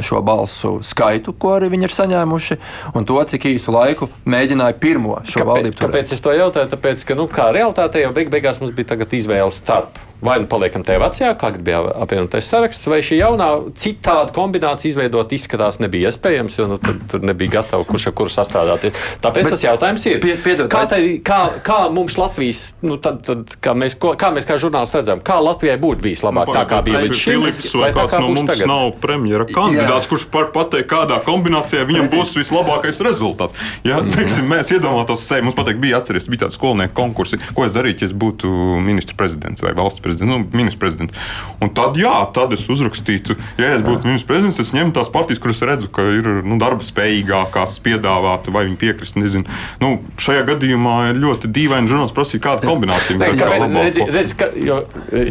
[0.10, 2.60] šo balsu skaitu, ko arī viņi ir saņēmuši,
[2.97, 5.77] un to, cik īsu laiku mēģināja pirmo šo kāpēc, valdību.
[5.77, 5.86] Turēt.
[5.86, 6.73] Kāpēc es to jautāju?
[6.73, 10.84] Tāpēc, ka, nu, kā realitāte jau beig beigās mums bija izvēle starp vai nu paliekam
[10.86, 16.58] tajā vecajā, kā bija apvienotais saraksts, vai šī jaunā citāda kombinācija izveidot izskatās nebija iespējams,
[16.58, 18.97] jo nu, tur, tur nebija gatava kurš ar kuru sastādāties.
[19.21, 23.21] Tāpēc Bet, tas jautājums ir, pie, piedod, kā, tai, kā, kā mums Latvijas, nu, tad,
[23.27, 26.65] tad, kā, mēs, kā mēs kā žurnālisti redzam, kā Latvijai būtu bijis labāk, nu, tā
[26.69, 27.45] kā bija līdz šim,
[27.84, 28.71] vai tā kā no mums tagad?
[28.71, 30.12] nav premjera kandidāts, Jā.
[30.15, 33.53] kurš par pateikt, kādā kombinācijā viņam būs vislabākais rezultāts.
[33.84, 34.13] Ja, -hmm.
[34.15, 38.10] teiksim, mēs iedomātos mums pateikt, bija atceries, bija tāds skolnieku konkursi, ko es darītu, ja
[38.10, 38.49] es būtu
[38.82, 41.27] ministra prezidents vai valsts prezidents, nu, ministrs prezidents.
[41.63, 45.41] Un tad, jā, tad es uzrakstītu, ja es būtu ministrs prezidents, es ņemtu tās partijas,
[45.43, 49.17] kuras redzu, ka ir nu, darba spējīgākās, piedāvātu, vai viņi piekrist.
[49.17, 49.49] Nezinu.
[49.81, 53.73] Nu, šajā gadījumā ir ļoti dīvaini žurnāls prasīt, kāda kombinācija ir.
[53.77, 54.81] Redz, redz, ka, jo,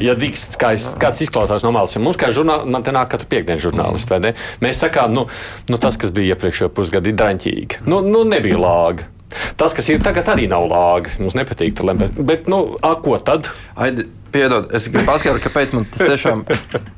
[0.02, 3.12] ja drīkst, kā es, kāds izklausās no malas, ja mums kā žurnālisti, man te nāk
[3.14, 4.32] katru piekdienu žurnālisti, vai ne?
[4.64, 5.26] Mēs sakām, nu,
[5.70, 7.84] nu tas, kas bija iepriekšējā pusgadā, ir draņķīgi.
[7.90, 9.10] Nu, nu nebija lāga.
[9.56, 11.16] Tas, kas ir tagad, arī nav lāga.
[11.22, 13.50] Mums nepatīk, bet, bet nu, a, ko tad?
[13.74, 14.08] Aidi.
[14.36, 16.42] Piedod, es gribu paskaidrot, kāpēc man tas tiešām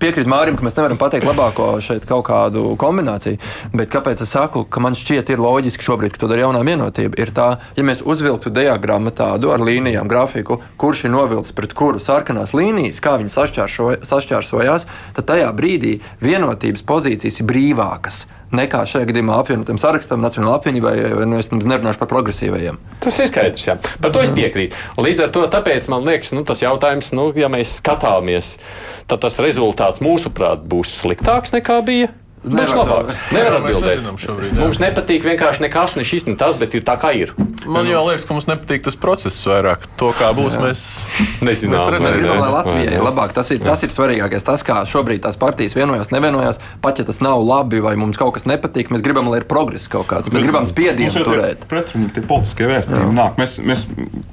[0.01, 3.39] piekrīt Mārim, ka mēs nevaram pateikt labāko šeit kaut kādu kombināciju.
[3.77, 7.21] Bet kāpēc es saku, ka man šķiet ir loģiski šobrīd, ka to dara jaunā vienotība,
[7.21, 12.03] ir tā, ja mēs uzvilktu diagrammu tādu ar līnijām, grafiku, kurš ir novilcis pret kuru
[12.03, 13.37] sarkanās līnijas, kā viņi
[14.09, 14.89] sašķērsojās,
[15.21, 21.27] tad tajā brīdī vienotības pozīcijas ir brīvākas nekā šajā gadījumā apvienotiem sarakstam, Nacionālajai apvienībai, vai
[21.29, 22.79] nu es nerunāšu par progresīvajiem.
[23.05, 23.77] Tas ir skaidrs, jā.
[24.03, 24.79] Par to es piekrītu.
[25.01, 25.45] Līdz ar to
[25.93, 28.57] man liekas, nu, tas jautājums, nu, ja mēs skatāmies,
[29.11, 32.13] tad tas rezultāts mūsuprāt būs sliktāks nekā bija.
[32.47, 33.19] Nevar labāks.
[33.35, 34.05] Nevar atbildēt.
[34.23, 34.61] Šobrīd, jā.
[34.63, 37.33] mums nepatīk vienkārši nekas, ne šis, ne tas, bet ir tā, kā ir.
[37.67, 39.89] Man jau liekas, ka mums nepatīk tas process vairāk.
[39.99, 40.63] To, kā būs, jā.
[40.63, 40.85] mēs
[41.49, 41.83] nezinām.
[41.83, 43.35] Mēs redzēsim, lai Latvijai ir labāk.
[43.37, 44.47] Tas ir, tas ir svarīgākais.
[44.47, 48.37] Tas, kā šobrīd tās partijas vienojās, nevienojās, pat ja tas nav labi vai mums kaut
[48.39, 50.31] kas nepatīk, mēs gribam, lai ir progress kaut kāds.
[50.31, 51.67] Mēs gribam spiedienu turēt.
[51.71, 53.43] Pretrunīgi tie politiskie vēstījumi nāk.
[53.43, 53.85] Mēs, mēs,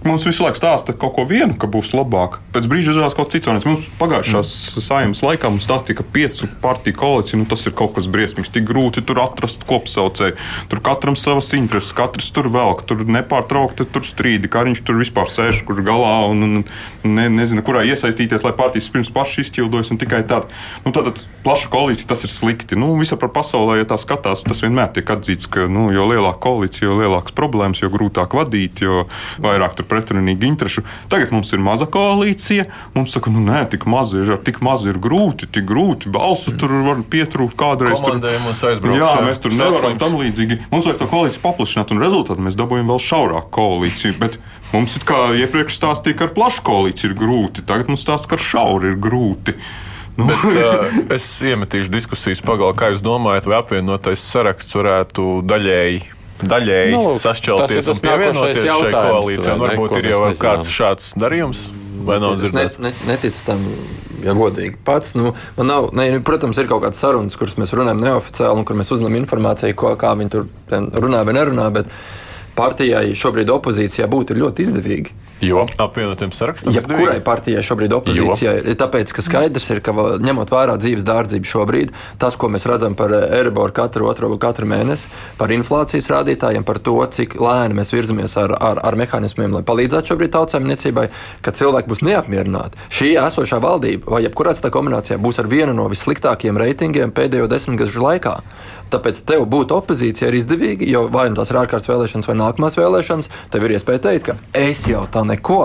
[0.06, 2.38] mums visu laiku stāsta kaut ko vienu, ka būs labāk.
[2.54, 3.66] Pēc brīža izrādās kaut kas cits.
[3.66, 7.95] Mums pagājušās saimnes laikā mums stāstīja, ka piecu partiju koalīcija nu, tas ir kaut kas
[8.12, 8.52] briesmīgs.
[8.52, 10.36] Tik grūti tur atrast kopsaucēju.
[10.72, 14.52] Tur katram savas intereses, katrs tur velk, tur nepārtraukti tur strīdi.
[14.52, 16.66] Kā viņš tur vispār sēž kur galā un, un
[17.08, 19.94] ne, nezina, kurā iesaistīties, lai partijas pirms pašas izķildojas.
[19.96, 20.52] Tikai tāda
[20.84, 20.92] nu,
[21.46, 22.78] plaša koalīcija tas ir slikti.
[22.80, 26.90] Nu, Visā pasaulē, ja tā skatās, tas vienmēr tiek atzīts, ka nu, jo lielāka koalīcija,
[26.90, 29.06] jo lielākas problēmas, jo grūtāk vadīt, jo
[29.44, 30.86] vairāk tur pretrunīgi interešu.
[31.12, 32.68] Tagad mums ir maza koalīcija.
[32.96, 36.12] Mums saka, nu nē, tik maz ir, tik maz ir grūti, tik grūti.
[36.14, 37.58] Balsu tur var pietrūkt
[37.94, 38.44] kādreiz.
[38.60, 39.00] Tur aizbraukt.
[39.00, 40.60] Jā, mēs tur nevaram tam līdzīgi.
[40.72, 44.18] Mums vajag to koalīciju paplašināt, un rezultātā mēs dabūjam vēl šaurāku koalīciju.
[44.22, 44.40] Bet
[44.74, 47.66] mums ir kā iepriekš stāstīja, ka ar plašu koalīciju ir grūti.
[47.68, 49.58] Tagad mums stāsta, ka ar šauru ir grūti.
[50.16, 50.30] Nu.
[50.32, 56.94] Bet, uh, es iemetīšu diskusijas pagalā, kā jūs domājat, vai apvienotais saraksts varētu daļēji daļēji
[56.96, 59.58] nu, sašķelties un pievienoties šai koalīcijai.
[59.62, 61.68] Varbūt ir jau kāds šāds darījums.
[62.06, 62.78] Vai nav dzirdēts?
[62.84, 63.64] Ne, ne, neticu tam,
[64.22, 64.76] ja godīgi.
[64.86, 68.68] Pats, nu, nav, ne, nu, protams, ir kaut kādas sarunas, kuras mēs runājam neoficiāli un
[68.68, 71.66] kur mēs uzzinām informāciju, ko, kā viņi tur runā vai nerunā.
[71.74, 71.90] Bet
[72.56, 76.74] partijai šobrīd opozīcijā būt ļoti izdevīgi Jo apvienotiem sarakstam.
[76.74, 78.76] Jebkurai partijai šobrīd opozīcijai, jo.
[78.80, 79.92] tāpēc, ka skaidrs ir, ka
[80.24, 81.92] ņemot vērā dzīves dārdzību šobrīd,
[82.22, 86.96] tas, ko mēs redzam par Eiriboru katru otro katru mēnesi, par inflācijas rādītājiem, par to,
[87.18, 91.06] cik lēni mēs virzamies ar, ar, ar mehānismiem, lai palīdzētu šobrīd tautsēmniecībai,
[91.44, 92.80] ka cilvēki būs neapmierināti.
[92.96, 98.08] Šī esošā valdība vai jebkurā citā kombinācijā būs ar vienu no vissliktākajiem reitingiem pēdējo desmitgažu
[98.08, 98.38] laikā.
[98.94, 102.78] Tāpēc tev būt opozīcija ir izdevīgi, jo vai nu tās ir ārkārtas vēlēšanas vai nākamās
[102.80, 105.64] vēlēšanas, tev ir iespēja teikt, ka es jau tā neko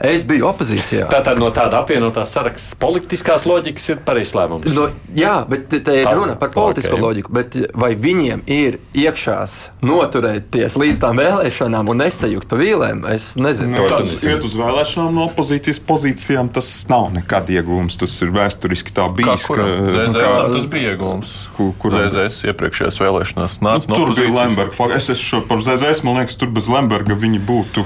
[0.00, 1.10] Es biju opozīcijā.
[1.12, 4.70] Tātad no tāda apvienotās saraksts politiskās loģikas ir pareizs lēmums.
[4.72, 4.86] No,
[5.16, 7.04] jā, bet te ir runa par politisko okay.
[7.04, 7.34] loģiku.
[7.76, 13.04] Vai viņiem ir iekšās noturēties līdz tām vēlēšanām un nesajukt pa vīlēm?
[13.12, 13.76] Es nezinu.
[13.76, 16.48] No, tas iet uz vēlēšanām no opozīcijas pozīcijām.
[16.56, 18.00] Tas nav nekad iegūms.
[18.00, 19.44] Tas ir vēsturiski tā bijis.
[19.50, 21.38] Kā, ka, ZZS, kā, tas bija iegūms.
[21.58, 24.92] Kur, kur ZZS iepriekšējās vēlēšanās nāca nu, no tur bija Lemberga.
[24.96, 27.84] Es esmu par ZZS, man liekas, tur bez Lemberga viņi būtu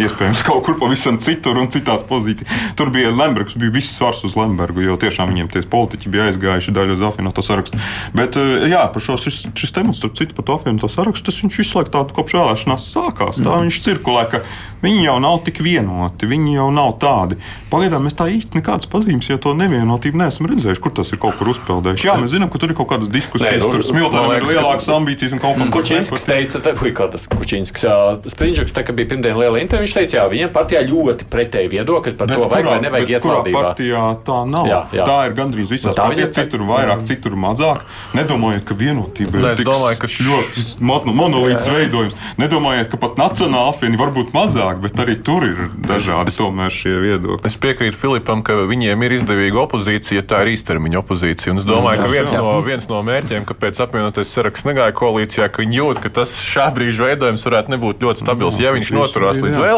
[0.00, 2.74] iespējams kaut kur pavisam citur un citās pozīcijās.
[2.78, 6.74] Tur bija Lembergs, bija viss svars uz Lembergu, jo tiešām viņiem tie politiķi bija aizgājuši
[6.74, 7.80] daļu uz apvienoto sarakstu.
[8.16, 11.40] Bet, eh, jā, par šo šis, šis temats, starp citu, par to apvienoto sarakstu, tas
[11.42, 13.42] viņš visu laiku tādu kopš vēlēšanās sākās.
[13.42, 13.68] Tā mm.
[13.68, 14.42] viņš cirkulē, ka
[14.82, 17.38] viņi jau nav tik vienoti, viņi jau nav tādi.
[17.72, 21.38] Pagaidām mēs tā īsti nekādas pazīmes, ja to nevienotību neesam redzējuši, kur tas ir kaut
[21.38, 22.08] kur uzpeldējuši.
[22.08, 25.42] Jā, mēs zinām, ka tur ir kaut kādas diskusijas, tur smiltenēm ir lielākas ambīcijas un
[25.42, 25.76] kaut kas tāds.
[25.78, 27.86] Kučinskis teica, ka Kučinskis,
[28.34, 32.14] Sprinčuks, tā kā bija pirmdien liela intervija, viņš teica, jā, viņiem partijā ļoti pretēji viedokļi
[32.18, 33.62] par bet to, vajag kurā, vai nevajag iet valdībā.
[33.66, 34.68] Partijā tā nav.
[34.70, 35.06] Jā, jā.
[35.08, 37.82] Tā ir gandrīz visās nu, partijās, citur vairāk, citur mazāk.
[38.16, 40.66] Nedomājiet, ka vienotība ir tik domāju, ka ļoti
[41.12, 42.16] monolīts veidojums.
[42.40, 46.96] Nedomājiet, ka pat nacionāla apvienība var būt mazāk, bet arī tur ir dažādi tomēr šie
[47.02, 47.46] viedokļi.
[47.48, 51.54] Es piekrītu Filipam, ka viņiem ir izdevīga opozīcija, tā ir īstermiņa opozīcija.
[51.54, 55.62] Un es domāju, ka viens no, viens no mērķiem, kāpēc apvienotais saraksts negāja koalīcijā, ka
[55.64, 59.58] viņi jūt, ka tas šā brīža veidojums varētu nebūt ļoti stabils, ja viņš noturās līdz
[59.58, 59.71] vēlēšanām.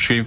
[0.00, 0.22] Šī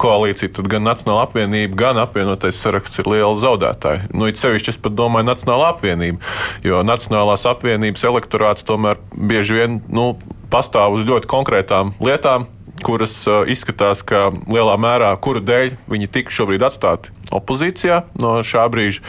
[0.00, 4.10] koalīcija, tad gan Nacionāla apvienība, gan apvienotais saraksts ir liela zaudētāji.
[4.14, 6.22] Nu, it sevišķi es pat domāju Nacionāla apvienība,
[6.66, 10.12] jo Nacionālās apvienības elektorāts tomēr bieži vien nu,
[10.52, 12.48] pastāv uz ļoti konkrētām lietām,
[12.82, 18.64] kuras uh, izskatās, ka lielā mērā kuru dēļ viņi tika šobrīd atstāti opozīcijā no šā
[18.72, 19.02] brīža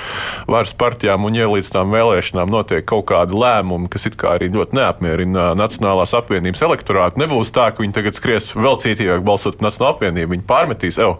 [0.49, 4.49] varas partijām, un ja līdz tām vēlēšanām notiek kaut kādi lēmumi, kas it kā arī
[4.53, 9.69] ļoti neapmierina Nacionālās apvienības elektorātu, nebūs tā, ka viņi tagad skries vēl cītīgāk balsot par
[9.69, 10.35] Nacionālo apvienību.
[10.35, 11.19] Viņi pārmetīs, evo,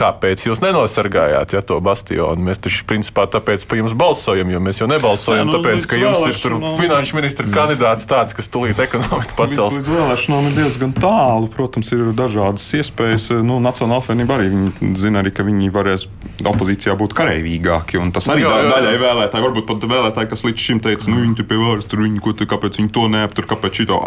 [0.00, 2.40] kāpēc jūs nenosargājāt ja, to bastionu.
[2.48, 6.00] Mēs taču principā tāpēc par jums balsojam, jo mēs jau nebalsojam, jā, nu, tāpēc, ka
[6.00, 7.54] jums ir tur finanšu ministra jā.
[7.54, 9.68] kandidāts tāds, kas tulīt ekonomiku pacels.
[9.68, 11.50] Līdz, līdz vēlēšanām ir diezgan tālu.
[11.52, 13.28] Protams, ir dažādas iespējas.
[13.44, 14.50] Nu, Nacionāla apvienība arī
[15.00, 16.06] zina, arī, ka viņi varēs
[16.46, 18.00] opozīcijā būt karavīgāki.
[18.14, 18.74] Tas arī jā, jā, jā.
[18.74, 22.04] daļai vēlētāji, varbūt pat vēlētāji, kas līdz šim teica, nu viņi tur pie varas, tur
[22.06, 24.00] viņi, ko, kāpēc viņi to neaptur, kāpēc šito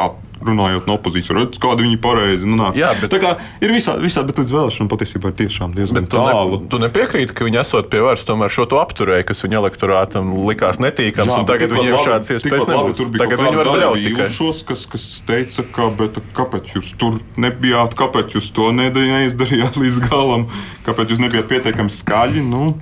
[0.48, 2.48] runājot no opozīcijas, redz, kāda viņi pareizi.
[2.50, 3.12] Nu, jā, bet...
[3.14, 6.60] Tā kā ir visādi, visā, bet līdz vēlēšanām patiesībā ir tiešām diezgan tu tālu.
[6.64, 10.34] Ne, tu nepiekrīti, ka viņi esot pie varas, tomēr šo to apturēja, kas viņa elektorātam
[10.48, 13.10] likās netīkams, Jā, un tagad viņiem šādas iespējas nebūtu.
[13.22, 14.30] Tagad viņi var bļaut tikai.
[14.34, 20.02] Šos, kas, kas teica, ka, bet, kāpēc jūs tur nebijāt, kāpēc jūs to neizdarījāt līdz
[20.08, 20.48] galam,
[20.88, 22.44] kāpēc jūs nebijāt pietiekami skaļi.
[22.48, 22.74] Nu,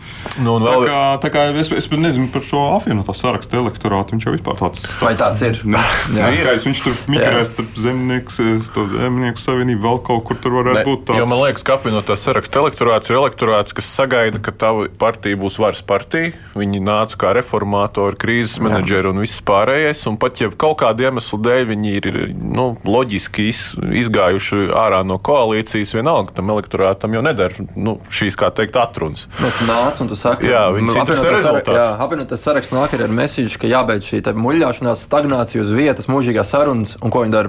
[0.41, 0.67] nu, vēl...
[0.67, 4.59] tā kā, tā kā es, es nezinu par šo apvienotā sarakstu elektorātu, viņš jau vispār
[4.61, 4.85] tāds.
[4.85, 5.61] tāds Vai tāds ir?
[5.71, 5.79] Ne,
[6.17, 8.33] neskaidrs, viņš tur migrē starp zemnieku,
[8.95, 11.21] zemnieku savienību, vēl kaut kur tur varētu ne, būt tāds.
[11.21, 15.59] Jo man liekas, ka apvienotā saraksta elektorāts ir elektorāts, kas sagaida, ka tava partija būs
[15.61, 16.33] varas partija.
[16.57, 20.03] Viņi nāca kā reformātori, krīzes menedžeri un viss pārējais.
[20.09, 23.61] Un pat ja kaut kāda iemesla dēļ viņi ir nu, loģiski iz,
[24.03, 29.27] izgājuši ārā no koalīcijas, vienalga tam elektorātam jau nedara nu, šīs, kā teikt, atrunas.
[29.41, 31.77] Nu, nāc un tu saki, jā, viņas nu, interesē rezultāts.
[31.77, 36.95] Jā, apvienotais saraksts nāk ar mēsīšu, ka jābeidz šī muļļāšanās, stagnācija uz vietas, mūžīgās sarunas,
[37.01, 37.40] un ko viņi dara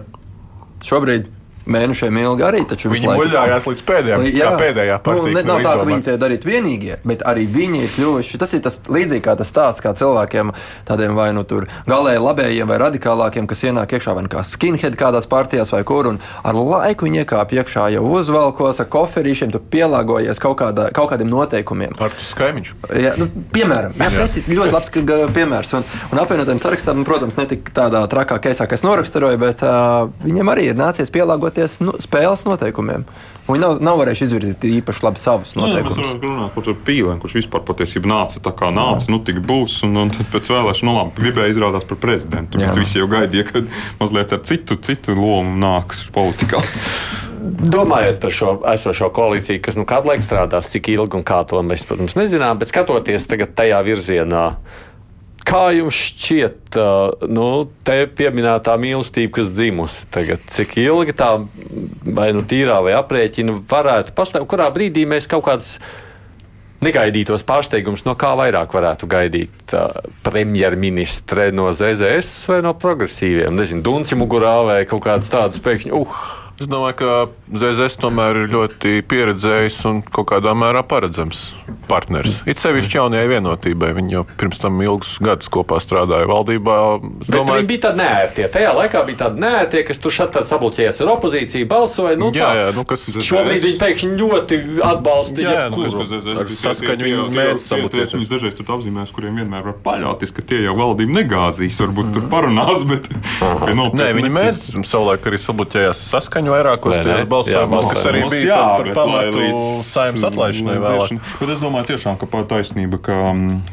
[0.87, 1.31] šobrīd?
[1.67, 2.63] Mēnešiem ilgi arī.
[2.67, 5.35] Viņi muļājās līdz pēdējām, jā, pēdējā partijā.
[5.37, 8.41] Nu, nav tā, ka viņi tie darīt vienīgie, bet arī viņi ir kļuvuši.
[8.43, 10.53] Tas ir tas līdzīgi kā tas stāsts, kā cilvēkiem
[10.89, 14.97] tādiem vai nu tur galēji labējiem vai radikālākiem, kas ienāk iekšā vai nu kā skinhead
[14.99, 19.63] kādās partijās vai kur, un ar laiku viņi iekāp iekšā jau uzvalkos ar koferīšiem, tu
[19.73, 21.97] pielāgojies kaut, kādā, kaut kādiem noteikumiem.
[22.03, 22.73] Ar tu skaimiņš?
[23.03, 24.23] Jā, nu, piemēram, jā, jā.
[24.23, 24.93] Preci, ļoti labs
[25.37, 25.75] piemērs.
[25.79, 30.09] Un, un apvienotiem sarakstam, protams, ne tik tādā trakā keisā, kā es noraksturoju, bet uh,
[30.25, 33.05] viņiem arī ir nācies pielāgot pielāgoties nu, spēles noteikumiem.
[33.47, 35.97] Viņi nav, nav varējuši izvirzīt īpaši labi savus noteikumus.
[35.97, 39.13] Nu, jā, mēs varam runāt par pīlēm, kurš vispār patiesībā nāca tā kā nāca, jā.
[39.13, 42.63] nu tik būs, un, un tad pēc vēlēšanu nu, labi, gribēja izrādās par prezidentu.
[42.63, 42.71] Jā.
[42.77, 43.65] Visi jau gaidīja, ka
[44.01, 46.63] mazliet ar citu, citu lomu nāks politikā.
[47.43, 51.59] Domājot par šo esošo koalīciju, kas nu kādu laiku strādās, cik ilgi un kā to
[51.67, 54.47] mēs, protams, nezinām, bet skatoties tagad tajā virzienā,
[55.49, 56.77] Kā jums šķiet,
[57.33, 57.47] nu,
[57.87, 61.33] te pieminētā mīlestība, kas dzimusi tagad, cik ilgi tā
[62.07, 65.75] vai nu tīrā vai aprēķina varētu pastāvēt, kurā brīdī mēs kaut kādas
[66.83, 73.55] negaidītos pārsteigumus, no kā vairāk varētu gaidīt uh, premjerministre no ZZS vai no progresīviem?
[73.59, 76.25] Nezinu, Dunci mugurā vai kaut kādas tādas pēkšņi, uh,
[76.63, 77.13] Es domāju, ka
[77.59, 81.49] ZZS tomēr ir ļoti pieredzējis un kaut kādā mērā paredzams
[81.91, 82.37] partners.
[82.47, 83.89] It sevišķi jaunajai vienotībai.
[83.97, 86.77] Viņi jau pirms tam ilgus gadus kopā strādāja valdībā.
[87.25, 88.47] Es domāju, viņi bija tādi nērtie.
[88.55, 92.21] Tajā laikā bija tādi nērtie, kas tur šādi sabloķējies ar opozīciju, balsoja.
[92.21, 95.43] Nu, jā, jā, nu, kas, šobrīd viņi pēkšņi ļoti atbalsta.
[95.43, 98.17] Jā, jā nu, kas, saskaņu viņi mēģina sabloķēt.
[98.21, 101.83] Viņus dažreiz tur apzīmēs, kuriem vienmēr var paļauties, ka tie jau valdību negāzīs.
[101.83, 103.11] Varbūt tur parunās, bet.
[103.99, 108.87] Nē, viņi mēģina savulaik arī sabloķējās saskaņu vairākos tajos balsojumos, kas arī bija jā, par
[108.89, 111.31] bet, pamatu līdz saimnes atlaišanai vēlāk.
[111.41, 113.19] Bet es domāju, tiešām, ka tā taisnība, ka,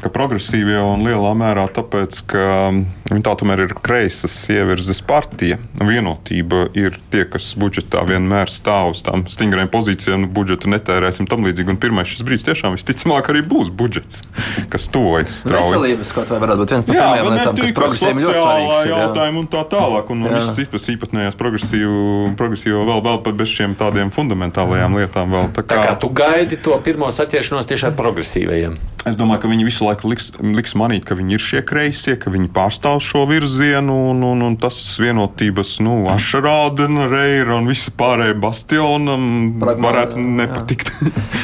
[0.04, 2.44] ka progresīvie un lielā mērā tāpēc, ka
[3.10, 5.58] viņi tā tomēr ir kreisas ievirzes partija.
[5.80, 11.46] Vienotība ir tie, kas budžetā vienmēr stāv uz tām stingrām pozīcijām, nu, budžetu netērēsim tam
[11.46, 11.74] līdzīgi.
[11.74, 14.22] Un pirmais šis brīdis tiešām visticamāk arī būs budžets,
[14.72, 15.74] kas tuvojas strauji.
[15.74, 18.82] Veselības kaut vai varētu būt viens no Jā, pirmajām lietām, kas progresīviem ļoti svarīgs.
[18.90, 20.12] jautājuma un tā tālāk.
[20.14, 20.34] Un Jā.
[20.36, 22.04] viss īpas īpatnējās progresīvu,
[22.60, 25.30] progresīvo vēl, vēl pat bez šiem tādiem fundamentālajām lietām.
[25.32, 25.48] Vēl.
[25.54, 28.76] Tā Tā kā kā, tu gaidi to pirmo saķeršanos tieši ar progresīvajiem.
[29.06, 32.30] es domāju, ka viņi visu laiku liks, liks manīt, ka viņi ir šie kreisie, ka
[32.30, 38.36] viņi pārstāv šo virzienu, un, un, un tas vienotības, nu, Ašarādena, Reira un visi pārējie
[38.40, 40.92] bastionam Pragma- varētu nepatikt.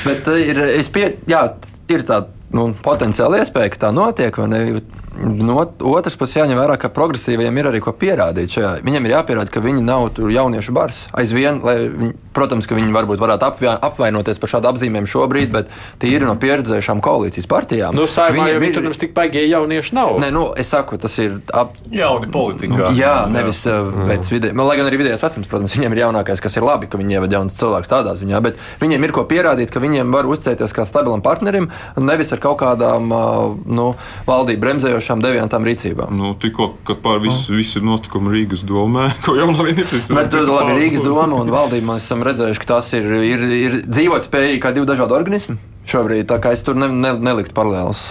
[0.05, 1.47] Bet ir, es pie, jā,
[1.89, 4.37] ir tāda nu, potenciāla iespēja, ka tā notiek.
[4.37, 4.81] vai ne?
[5.17, 8.53] No otras puses, jāņem vērā, ka progresīviem ir arī ko pierādīt.
[8.53, 8.73] Šajā.
[8.87, 11.05] Viņiem ir jāpierāda, ka viņi nav tur jauniešu bars.
[11.17, 15.73] Aizvien, lai viņi, protams, ka viņi varbūt varētu apvien, apvainoties par šādu apzīmēm šobrīd, bet
[16.03, 17.97] tīri no pieredzējušām koalīcijas partijām.
[17.97, 20.19] Nu, jau Viņiem viņi tur nemaz tik baigie jaunieši nav.
[20.21, 22.91] Nē, nu, es saku, tas ir ap, Jauni politikā.
[22.99, 24.57] Jā, nevis uh, pēc vidējā.
[24.67, 27.39] Lai gan arī vidējais vecums, protams, viņiem ir jaunākais, kas ir labi, ka viņi ievada
[27.39, 31.25] jaunas cilvēkus tādā ziņā, bet viņiem ir ko pierādīt, ka viņiem var uzticēties kā stabilam
[31.25, 33.93] partnerim, nevis ar kaut kādām uh, nu,
[34.29, 36.15] valdību bremzējošām deviantām rīcībām.
[36.17, 40.11] Nu, tikko, kad pār visu, visu ir notikumi Rīgas domē, ko jau nav vienības.
[40.11, 43.81] Bet tur labi, Rīgas doma un valdība mēs esam redzējuši, ka tas ir, ir, ir
[43.87, 45.59] dzīvotspējīgi kā divi dažādi organismi.
[45.87, 48.09] Šobrīd tā kā es tur ne, ne, neliktu paralēlus.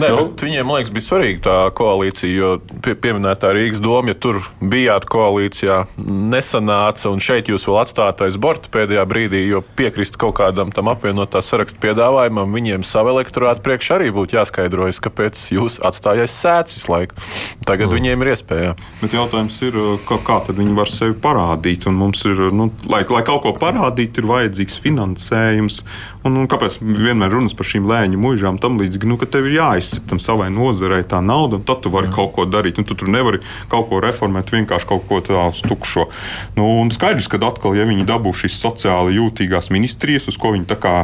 [0.00, 0.30] Nē, Nu.
[0.40, 2.50] viņiem, man liekas, bija svarīga tā koalīcija, jo
[2.84, 8.38] pie, pieminētā Rīgas doma, ja tur bijāt koalīcijā, nesanāca, un šeit jūs vēl atstājāt aiz
[8.40, 13.92] borta pēdējā brīdī, jo piekrist kaut kādam tam apvienotā sarakstu piedāvājumam, viņiem savu elektorātu priekš
[13.98, 17.20] arī būtu jāskaidrojas, kāpēc jūs atstājāt sēdz visu laiku.
[17.68, 17.98] Tagad mm.
[17.98, 18.72] viņiem ir iespēja.
[19.02, 19.76] Bet jautājums ir,
[20.08, 21.88] kā, kā tad viņi var sevi parādīt?
[21.90, 25.82] Un mums ir, nu, lai, lai kaut ko parādītu, ir vajadzīgs finansējums.
[26.24, 29.08] Un, un kāpēc vienmēr runas par šīm lēņu mūžām tam līdzīgi?
[29.10, 32.32] Nu, ka tev ir jāizsit tam savai nozarei tā nauda, un tad tu vari kaut
[32.32, 32.80] ko darīt.
[32.80, 36.08] Un tu tur nevari kaut ko reformēt, vienkārši kaut ko tādu tukšo.
[36.56, 40.70] Nu, un skaidrs, ka atkal, ja viņi dabū šīs sociāli jūtīgās ministrijas, uz ko viņi
[40.72, 40.94] tā kā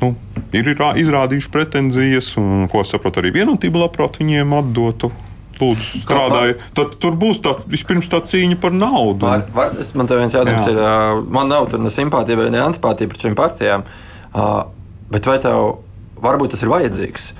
[0.00, 0.14] nu,
[0.56, 5.12] ir izrādījuši pretenzijas, un ko saprotu, arī vienotība labprāt viņiem atdotu.
[5.58, 6.60] Lūdzu, strādājiet.
[6.70, 9.26] Tad tur būs tā, vispirms tā cīņa par naudu.
[9.26, 10.70] Var, var, man te viens jautājums Jā.
[10.70, 14.07] ir, man nav tur ne simpātija vai ne antipātija pret šīm partijām, ā,
[15.12, 15.78] bet vai tev
[16.22, 17.30] varbūt tas ir vajadzīgs?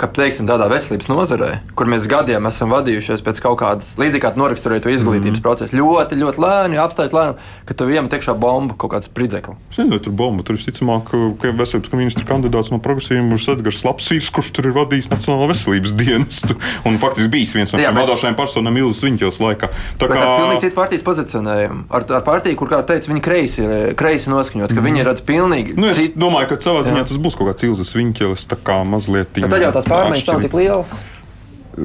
[0.00, 4.40] Ka, teiksim, tādā veselības nozarē, kur mēs gadiem esam vadījušies pēc kaut kādas līdzīgas, kā
[4.40, 5.42] noraksturēt izglītības mm -hmm.
[5.44, 7.34] procesu, ļoti, ļoti lēni, apstājas lēni,
[7.68, 9.76] ka tu iemet iekšā bombu kaut kāds spridzeklis.
[9.76, 10.42] Vai tur bomba.
[10.46, 11.10] Tur visticamāk,
[11.42, 15.92] ka veselības ministra kandidāts no progresīviem būs Edgars Lapsīs, kurš tur ir vadījis Nacionālo veselības
[15.98, 16.56] dienestu.
[16.88, 19.68] Un faktiski bijis viens no Jā, šiem vadošajiem personām Ilzas Viņķels laikā.
[20.00, 21.84] Tā Bet ar pilnīgi citu partijas pozicionējumu.
[21.90, 25.76] Ar, ar partiju, kur, kā teica, viņi kreisi ir kreisi noskaņot, ka viņi redz pilnīgi
[25.76, 26.20] Nu, es citu.
[26.20, 29.34] domāju, ka savā ziņā tas būs kaut kāds Ilzas Viņķelis, tā kā mazliet.
[29.36, 31.09] Tad jau tās pārmaiņas nav tik lielas.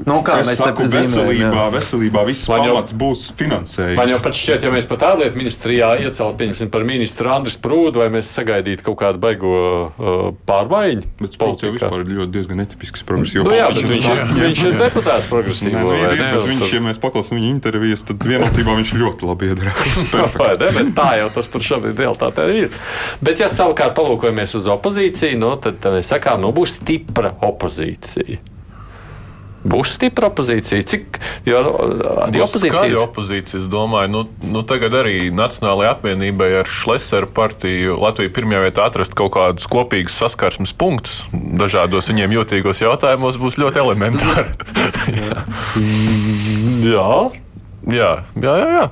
[0.03, 3.97] Nu, kā Es mēs zīmējam, veselībā, veselībā viss jau- pamats būs finansējums.
[3.99, 8.01] Man jau pat šķiet, ja mēs pat ārlietu ministrijā ieceltu pieņemsim par ministru Andris Prūdu,
[8.03, 11.05] vai mēs sagaidītu kaut kādu baigo uh, pārmaiņu.
[11.21, 13.45] Bet spēks jau vispār ir ļoti diezgan netipisks progresīvs.
[13.47, 15.75] Nu, jā, bet viņš, ir, viņš ir deputāts progresīvo.
[15.75, 16.31] Nē, nu, ir, ne?
[16.35, 20.91] bet viņš, ja mēs paklausām viņa intervijas, tad vienotībā viņš ļoti labi iedarbojas.
[20.99, 22.75] Tā jau tas tur šobrīd realitātē ir.
[23.23, 28.54] Bet, ja savukārt palūkojamies uz opozīciju, nu, tad, tad mēs sakām, nu, būs stipra opozīcija.
[29.65, 30.85] Būs stipra opozīcija.
[30.85, 31.19] Cik?
[31.47, 31.61] Jo
[32.25, 33.03] arī Būs skaļa opozīcija.
[33.05, 34.21] opozīcija, es domāju, nu,
[34.53, 40.17] nu tagad arī Nacionālajai apvienībai ar Šleseru partiju Latviju pirmajā vietā atrast kaut kādus kopīgus
[40.21, 44.53] saskarsmes punktus dažādos viņiem jūtīgos jautājumos būs ļoti elementāri.
[46.85, 47.09] Jā,
[47.89, 48.69] jā, jā, jā.
[48.77, 48.85] jā.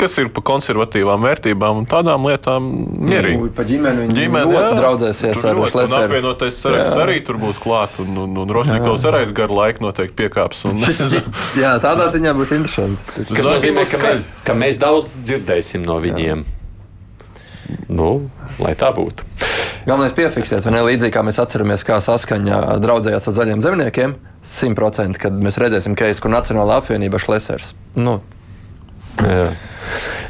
[0.00, 2.68] Kas ir par konservatīvām vērtībām un tādām lietām
[3.08, 3.40] mierīgi.
[3.40, 4.78] Nu, pa ģimeni viņi Ģimene, ļoti jā.
[4.78, 6.06] draudzēsies ar ļoti, un Šleseru.
[6.08, 7.04] apvienotais saraksts Jā.
[7.04, 10.64] arī tur būs klāt, un, un, un Rosnikovs arī garu laiku noteikti piekāps.
[10.70, 10.82] Un,
[11.62, 13.28] Jā, tādā ziņā būtu interesanti.
[13.32, 16.44] Kas nozīmē, ka mēs, ka mēs daudz dzirdēsim no viņiem.
[17.92, 18.10] Nu,
[18.60, 19.24] lai tā būtu.
[19.86, 24.14] Galvenais piefiksēt, vai ne līdzīgi kā mēs atceramies, kā saskaņa draudzējās ar zaļiem zemniekiem,
[24.46, 27.72] 100%, kad mēs redzēsim, ka ir Nacionāla apvienība Šlesers.
[27.98, 28.20] Nu,
[29.20, 29.50] Jā.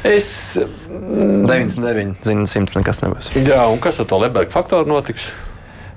[0.03, 3.29] Es, 99, zinu, 100 nekas nebūs.
[3.37, 5.29] jā, un kas ar to Leberga faktoru notiks?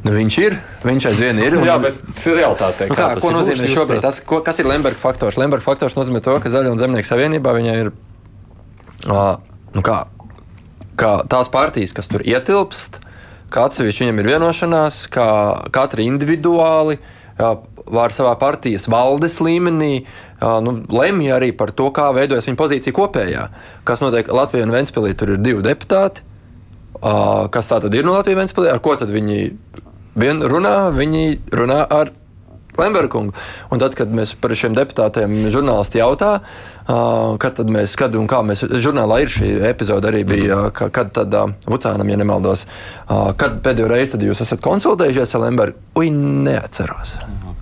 [0.07, 0.55] Nu, viņš ir,
[0.87, 1.57] viņš aizvien ir.
[1.59, 4.01] un- Jā, bet realitātē Nu kā ko ir nozīmē būs, šobrīd?
[4.05, 5.37] Tas, ko, kas ir Lemberga faktors?
[5.41, 7.91] Lemberga faktors nozīmē to, ka Zaļo un Zemnieku savienībā viņai ir
[9.11, 9.41] ā,
[9.75, 10.05] nu kā,
[10.97, 13.01] kā tās partijas, kas tur ietilpst,
[13.51, 15.27] ka atsevišķi viņiem ir vienošanās, ka
[15.75, 16.99] katra individuāli
[17.41, 17.51] jā,
[17.87, 20.05] var savā partijas valdes līmenī
[20.41, 23.47] nu, lemj arī par to, kā veidojas viņa pozīcija kopējā.
[23.89, 26.27] Kas notiek Latvijā un Ventspīlī, tur ir divi deputāti.
[27.01, 28.71] Kas tā tad ir no Latvijas Ventspīlī?
[28.73, 29.41] Ar ko tad viņi
[30.17, 30.77] vien runā?
[30.97, 31.27] Viņi
[31.57, 32.13] runā ar
[32.77, 33.23] Lembergu.
[33.73, 36.33] Un tad, kad mēs par šiem deputātiem žurnālisti jautā,
[37.41, 41.33] kad, mēs, kad un kā mēs, žurnālā ir šī epizode arī bija, ka, kad tad
[41.65, 42.67] Vucānam, ja nemaldos,
[43.09, 45.81] kad pēdējo reizi tad jūs esat konsultējušies ar Lembergu?
[45.97, 47.17] Ui, neatceros.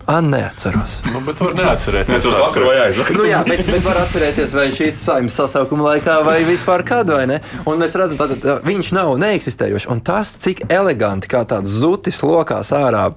[0.07, 0.99] A, neatceros.
[1.13, 2.27] nu, bet var neatcerēties.
[2.27, 3.17] Tas vakar vai aizvakar.
[3.17, 7.29] Nu, jā, bet, bet var atcerēties, vai šīs saimnes sasaukuma laikā, vai vispār kādu, vai
[7.31, 7.39] ne?
[7.65, 9.89] Un mēs redzam, ka viņš nav neeksistējošs.
[9.95, 13.09] Un tas, cik eleganti, kā tāds zutis lokās ārā.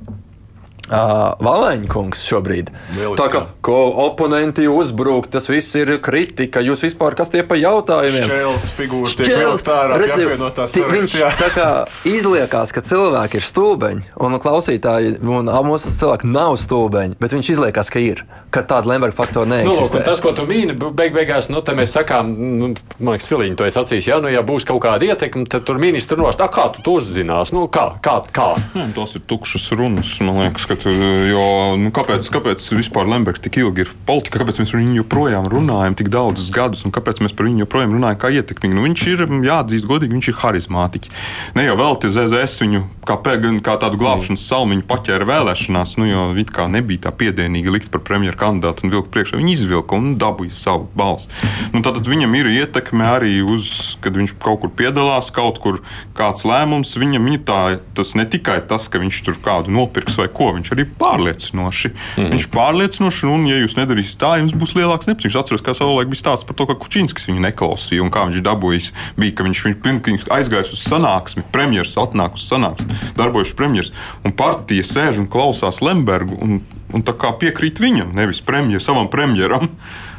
[0.87, 2.69] Uh, Valēņa kungs šobrīd.
[2.95, 3.17] Lieliski.
[3.19, 6.61] Tā kā ko oponenti uzbrūk, tas viss ir kritika.
[6.63, 8.23] Jūs vispār kas tie pa jautājumiem?
[8.23, 11.67] Šķēles figūra tiek ārā apvienotās Viņš tā kā
[12.07, 17.91] izliekās, ka cilvēki ir stulbeņi, un klausītāji, un mūsu cilvēki nav stulbeņi, bet viņš izliekās,
[17.91, 18.23] ka ir,
[18.53, 20.03] ka tāda Lemberga faktora Nu, lūk, neeksistē.
[20.07, 23.67] tas, ko tu mīni, beig beigās, nu, te mēs sakām, nu, man liekas, Filiņš to
[23.67, 26.69] ir sacījis, ja, nu, ja būs kaut kāda ietekme, tad tur ministri nost, "A, kā
[26.73, 28.49] tu to uzzinās, nu, kā, kā, kā?
[28.75, 30.15] Nē, Tas ir tukšas runas.
[30.23, 30.91] Man liekas, ka tu,
[31.29, 31.43] jo,
[31.81, 35.97] nu, kāpēc, kāpēc vispār Lembergs tik ilgi ir politikā, kāpēc mēs par viņu joprojām runājam
[35.97, 38.77] tik daudzus gadus, un kāpēc mēs par viņu joprojām runājam kā ietekmīgu?
[38.77, 41.13] Nu, viņš ir, jāatzīst, godīgi, viņš ir harizmātiķis.
[41.57, 45.95] Ne jau vēl te ZZS viņu kā, pē- gan kā tādu glābšanas salmiņu paķēra vēlēšanās,
[46.01, 49.39] nu, jo it kā nebija tā piedienīgi likt par premjeru kandidātu un vilkt priekšā.
[49.39, 51.31] Viņi izvilka un dabūja savu balsi.
[51.73, 55.81] Nu, tātad viņam ir ietekme arī uz, kad viņš kaut kur piedalās, kaut kur
[56.17, 56.95] kāds lēmums.
[56.99, 57.61] Viņam ir tā,
[57.97, 61.91] tas ne tikai tas, ka viņš tur kādu nopirks vai ko, viņš arī pārliecinoši.
[61.93, 62.29] Mm.
[62.33, 65.33] Viņš pārliecinoši, un, ja jūs nedarīsiet tā, jums būs lielāks nepatiks.
[65.33, 68.43] Es atceros, kā savulaik bija stāsts par to, ka Kučinskis viņu neklausīja un kā viņš
[68.47, 68.89] dabūjis.
[69.19, 74.35] Bija, ka viņš, viņš, viņš aizgājis uz sanāksmi, premjerministrs atnāk uz sanāksmi, darbojas premjerministrs, un
[74.37, 76.59] partija sēž un klausās Lembergu un,
[76.93, 79.71] un tā kā piekrīt viņam, nevis premjer, savam premjeram.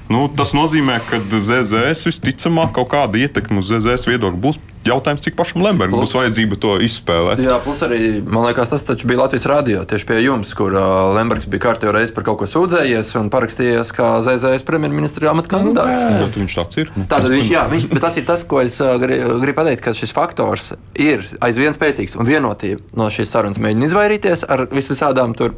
[0.09, 4.61] Nu, tas nozīmē, ka ZZS visticamāk kaut kāda ietekme uz ZZS viedokli būs.
[4.89, 7.43] Jautājums, cik pašam Lembergam būs vajadzība to izspēlēt?
[7.45, 11.12] Jā, plus arī, man liekas, tas taču bija Latvijas radio tieši pie jums, kur uh,
[11.16, 16.03] Lembergs bija kārtībā reizi par kaut ko sūdzējies un parakstījies kā ZZS premjerministra amata kandidāts.
[16.24, 16.93] Bet viņš tāds ir.
[16.97, 19.84] Nu, Tātad viņš, jā, viņš, bet tas ir tas, ko es uh, gri- gribu pateikt,
[19.84, 25.36] ka šis faktors ir aizvien spēcīgs un vienotība no šīs sarunas mēģina izvairīties ar visvisādām
[25.39, 25.57] tur.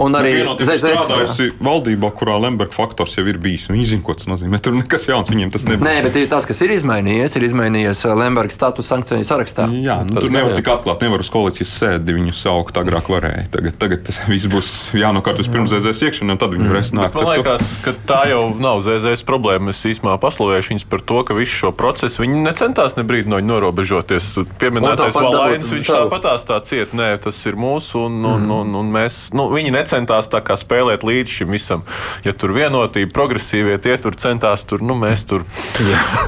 [0.00, 3.68] Un arī strādājusi valdībā, kurā Lemberga faktors jau ir bijis.
[3.70, 4.58] Viņi zina, ko tas nozīmē.
[4.64, 5.84] Tur nekas jauns viņiem tas nebija.
[5.86, 8.14] Nē, bet tas, kas ir izmainījies, ir izmainījies uh,
[8.52, 9.66] Lemberga status sankciju sarakstā.
[9.82, 10.58] Jā, nu, Tas tur nevar jā.
[10.60, 12.76] tik atklāt, nevar uz koalīcijas sēdi viņu saukt.
[12.76, 13.46] Agrāk varēja.
[13.52, 17.16] Tagad, tagad tas viss būs jānokārt vispirms ZZS iekšā, un tad viņi varēs nākt.
[17.16, 19.72] Man liekas, ka tā jau nav ZZS problēma.
[19.72, 23.40] Es īstenībā paslavēšu viņus par to, ka visu šo procesu viņi necentās ne brīdi no
[23.40, 24.30] viņa norobežoties.
[24.36, 26.94] Tu Pieminētais dabūt viņš tāpatās tā ciet.
[26.96, 31.06] Nē, tas ir mūsu, un, un, un, un mēs, nu, viņi necentās tā kā spēlēt
[31.06, 31.86] līdz šim visam.
[32.26, 35.46] Ja tur vienotība, progresīvie tie tur centās, tur, nu, mēs tur,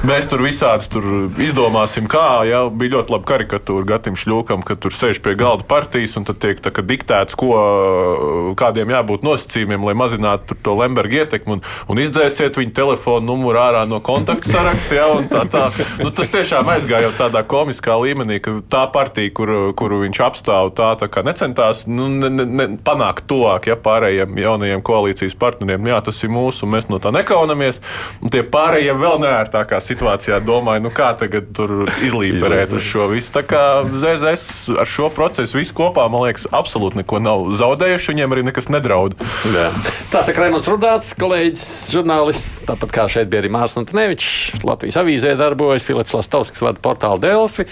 [0.09, 1.05] mēs tur visādi tur
[1.41, 2.43] izdomāsim, kā.
[2.47, 6.39] Jā, bija ļoti laba karikatūra Gatim Šļūkam, ka tur sēž pie galda partijas un tad
[6.43, 7.51] tiek tā, diktēts, ko,
[8.59, 13.85] kādiem jābūt nosacījumiem, lai mazinātu to Lemberga ietekmi un, un izdzēsiet viņa telefonu numuru ārā
[13.89, 15.07] no kontaktu saraksta.
[15.15, 15.67] Un tā, tā.
[15.99, 20.71] Nu, tas tiešām aizgāja jau tādā komiskā līmenī, ka tā partija, kur, kuru viņš apstāv,
[20.77, 25.89] tā, tā kā necentās nu, ne, ne, panākt tuvāk ja, pārējiem jaunajiem koalīcijas partneriem.
[25.91, 27.81] Jā, tas ir mūsu, un mēs no tā nekaunamies.
[28.21, 33.31] Un tie pārējie vēl neērtākā situācijā domāja, nu kā tagad tur izlīperēt uz šo visu.
[33.35, 38.11] Tā kā ZZS ar šo procesu visu kopā, man liekas, absolūti neko nav zaudējuši.
[38.15, 39.15] Viņiem arī nekas nedraud.
[39.53, 39.69] Jā.
[40.13, 41.65] Tā saka Raimons Rudāts, kolēģis,
[41.95, 42.65] žurnālists.
[42.69, 47.65] Tāpat kā šeit bija arī Mārcis Kalniņš, Latvijas avīzē darbojas, Filips Lastovskis vada portālu Delfi,